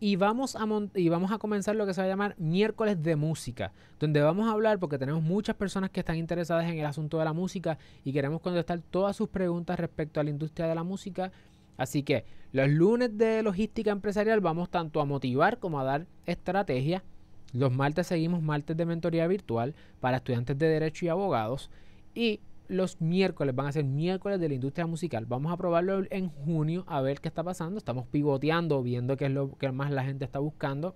y 0.00 0.16
vamos, 0.16 0.56
a 0.56 0.66
y 0.94 1.10
vamos 1.10 1.30
a 1.30 1.38
comenzar 1.38 1.76
lo 1.76 1.84
que 1.84 1.92
se 1.92 2.00
va 2.00 2.06
a 2.06 2.08
llamar 2.08 2.34
miércoles 2.38 3.02
de 3.02 3.16
música, 3.16 3.72
donde 3.98 4.22
vamos 4.22 4.48
a 4.48 4.52
hablar 4.52 4.78
porque 4.78 4.96
tenemos 4.96 5.22
muchas 5.22 5.54
personas 5.56 5.90
que 5.90 6.00
están 6.00 6.16
interesadas 6.16 6.68
en 6.70 6.78
el 6.78 6.86
asunto 6.86 7.18
de 7.18 7.26
la 7.26 7.34
música 7.34 7.78
y 8.02 8.12
queremos 8.12 8.40
contestar 8.40 8.80
todas 8.80 9.14
sus 9.14 9.28
preguntas 9.28 9.78
respecto 9.78 10.18
a 10.18 10.24
la 10.24 10.30
industria 10.30 10.66
de 10.66 10.74
la 10.74 10.84
música. 10.84 11.30
Así 11.76 12.02
que 12.02 12.24
los 12.52 12.68
lunes 12.70 13.16
de 13.16 13.42
logística 13.42 13.90
empresarial 13.90 14.40
vamos 14.40 14.70
tanto 14.70 15.02
a 15.02 15.04
motivar 15.04 15.58
como 15.58 15.78
a 15.78 15.84
dar 15.84 16.06
estrategia. 16.24 17.04
Los 17.52 17.70
martes 17.70 18.06
seguimos 18.06 18.42
martes 18.42 18.76
de 18.76 18.86
mentoría 18.86 19.26
virtual 19.26 19.74
para 20.00 20.16
estudiantes 20.16 20.56
de 20.56 20.66
derecho 20.66 21.04
y 21.04 21.08
abogados. 21.08 21.70
Y 22.14 22.40
los 22.70 23.00
miércoles 23.00 23.54
van 23.54 23.66
a 23.66 23.72
ser 23.72 23.84
miércoles 23.84 24.38
de 24.38 24.48
la 24.48 24.54
industria 24.54 24.86
musical. 24.86 25.26
Vamos 25.26 25.52
a 25.52 25.56
probarlo 25.56 26.04
en 26.10 26.28
junio 26.28 26.84
a 26.86 27.00
ver 27.00 27.20
qué 27.20 27.28
está 27.28 27.42
pasando. 27.42 27.78
Estamos 27.78 28.06
pivoteando, 28.06 28.82
viendo 28.82 29.16
qué 29.16 29.26
es 29.26 29.32
lo 29.32 29.58
que 29.58 29.70
más 29.72 29.90
la 29.90 30.04
gente 30.04 30.24
está 30.24 30.38
buscando. 30.38 30.94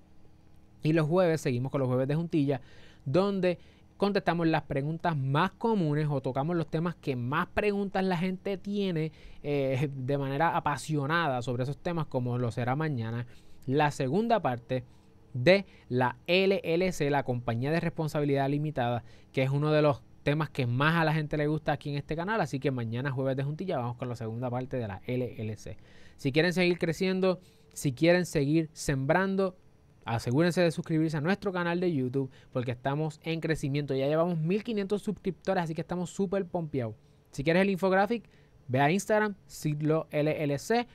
Y 0.83 0.93
los 0.93 1.09
jueves 1.09 1.41
seguimos 1.41 1.73
con 1.73 1.81
los 1.81 1.89
jueves 1.89 2.07
de 2.07 2.15
juntilla, 2.15 2.61
donde 3.05 3.59
contestamos 3.97 4.47
las 4.47 4.63
preguntas 4.63 5.17
más 5.17 5.51
comunes 5.53 6.07
o 6.09 6.21
tocamos 6.21 6.55
los 6.57 6.69
temas 6.69 6.95
que 6.95 7.17
más 7.17 7.49
preguntas 7.49 8.05
la 8.05 8.19
gente 8.19 8.57
tiene 8.57 9.13
eh, 9.43 9.91
de 9.93 10.19
manera 10.19 10.57
apasionada 10.57 11.43
sobre 11.43 11.65
esos 11.65 11.79
temas 11.79 12.07
como 12.07 12.39
lo 12.39 12.53
será 12.53 12.77
mañana. 12.77 13.27
La 13.67 13.91
segunda 13.91 14.41
parte 14.41 14.85
de 15.33 15.67
la 15.89 16.19
LLC, 16.29 17.11
la 17.11 17.25
compañía 17.25 17.73
de 17.73 17.81
responsabilidad 17.81 18.49
limitada, 18.49 19.03
que 19.33 19.43
es 19.43 19.51
uno 19.51 19.73
de 19.73 19.83
los 19.83 20.03
temas 20.25 20.51
que 20.51 20.67
más 20.67 20.97
a 20.97 21.05
la 21.05 21.15
gente 21.15 21.37
le 21.37 21.47
gusta 21.47 21.73
aquí 21.73 21.91
en 21.91 21.97
este 21.97 22.17
canal. 22.17 22.41
Así 22.41 22.59
que 22.59 22.73
mañana 22.73 23.13
jueves 23.13 23.37
de 23.37 23.45
juntilla 23.45 23.79
vamos 23.79 23.97
con 23.97 24.09
la 24.09 24.17
segunda 24.17 24.51
parte 24.51 24.77
de 24.77 24.89
la 24.89 25.01
LLC. 25.07 25.77
Si 26.17 26.33
quieren 26.33 26.53
seguir 26.53 26.79
creciendo, 26.79 27.39
si 27.73 27.93
quieren 27.93 28.27
seguir 28.27 28.71
sembrando, 28.73 29.57
asegúrense 30.05 30.61
de 30.61 30.71
suscribirse 30.71 31.17
a 31.17 31.21
nuestro 31.21 31.53
canal 31.53 31.79
de 31.79 31.93
YouTube 31.93 32.31
porque 32.53 32.73
estamos 32.73 33.21
en 33.23 33.41
crecimiento. 33.41 33.95
Ya 33.95 34.07
llevamos 34.07 34.39
1500 34.39 35.01
suscriptores, 35.01 35.65
así 35.65 35.75
que 35.75 35.83
estamos 35.83 36.11
súper 36.11 36.47
pompeados. 36.47 36.95
Si 37.31 37.45
quieres 37.45 37.63
el 37.63 37.71
infographic, 37.71 38.25
ve 38.69 38.81
a 38.81 38.91
Instagram, 38.91 39.35
Sidlo 39.47 40.09
LLC, 40.11 40.87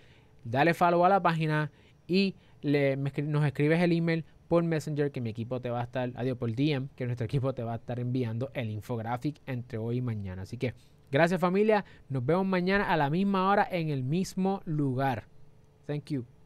dale 0.44 0.74
follow 0.74 1.06
a 1.06 1.10
la 1.10 1.22
página 1.22 1.72
y 2.08 2.36
nos 2.62 3.46
escribes 3.46 3.82
el 3.82 3.92
email 3.92 4.26
por 4.50 4.64
Messenger 4.64 5.12
que 5.12 5.22
mi 5.22 5.30
equipo 5.30 5.62
te 5.62 5.70
va 5.70 5.80
a 5.80 5.84
estar, 5.84 6.12
adiós 6.16 6.38
por 6.38 6.54
DM, 6.54 6.90
que 6.96 7.06
nuestro 7.06 7.26
equipo 7.30 7.54
te 7.54 7.64
va 7.64 7.74
a 7.74 7.76
estar 7.78 8.00
enviando 8.00 8.52
el 8.54 8.70
infographic 8.70 9.40
entre 9.46 9.78
hoy 9.78 9.98
y 9.98 10.02
mañana. 10.02 10.42
Así 10.42 10.58
que 10.58 10.74
gracias 11.10 11.40
familia, 11.40 11.86
nos 12.10 12.26
vemos 12.26 12.46
mañana 12.46 12.92
a 12.92 12.98
la 12.98 13.10
misma 13.10 13.50
hora 13.50 13.66
en 13.72 13.90
el 13.90 14.04
mismo 14.04 14.62
lugar. 14.66 15.28
Thank 15.86 16.10
you. 16.10 16.39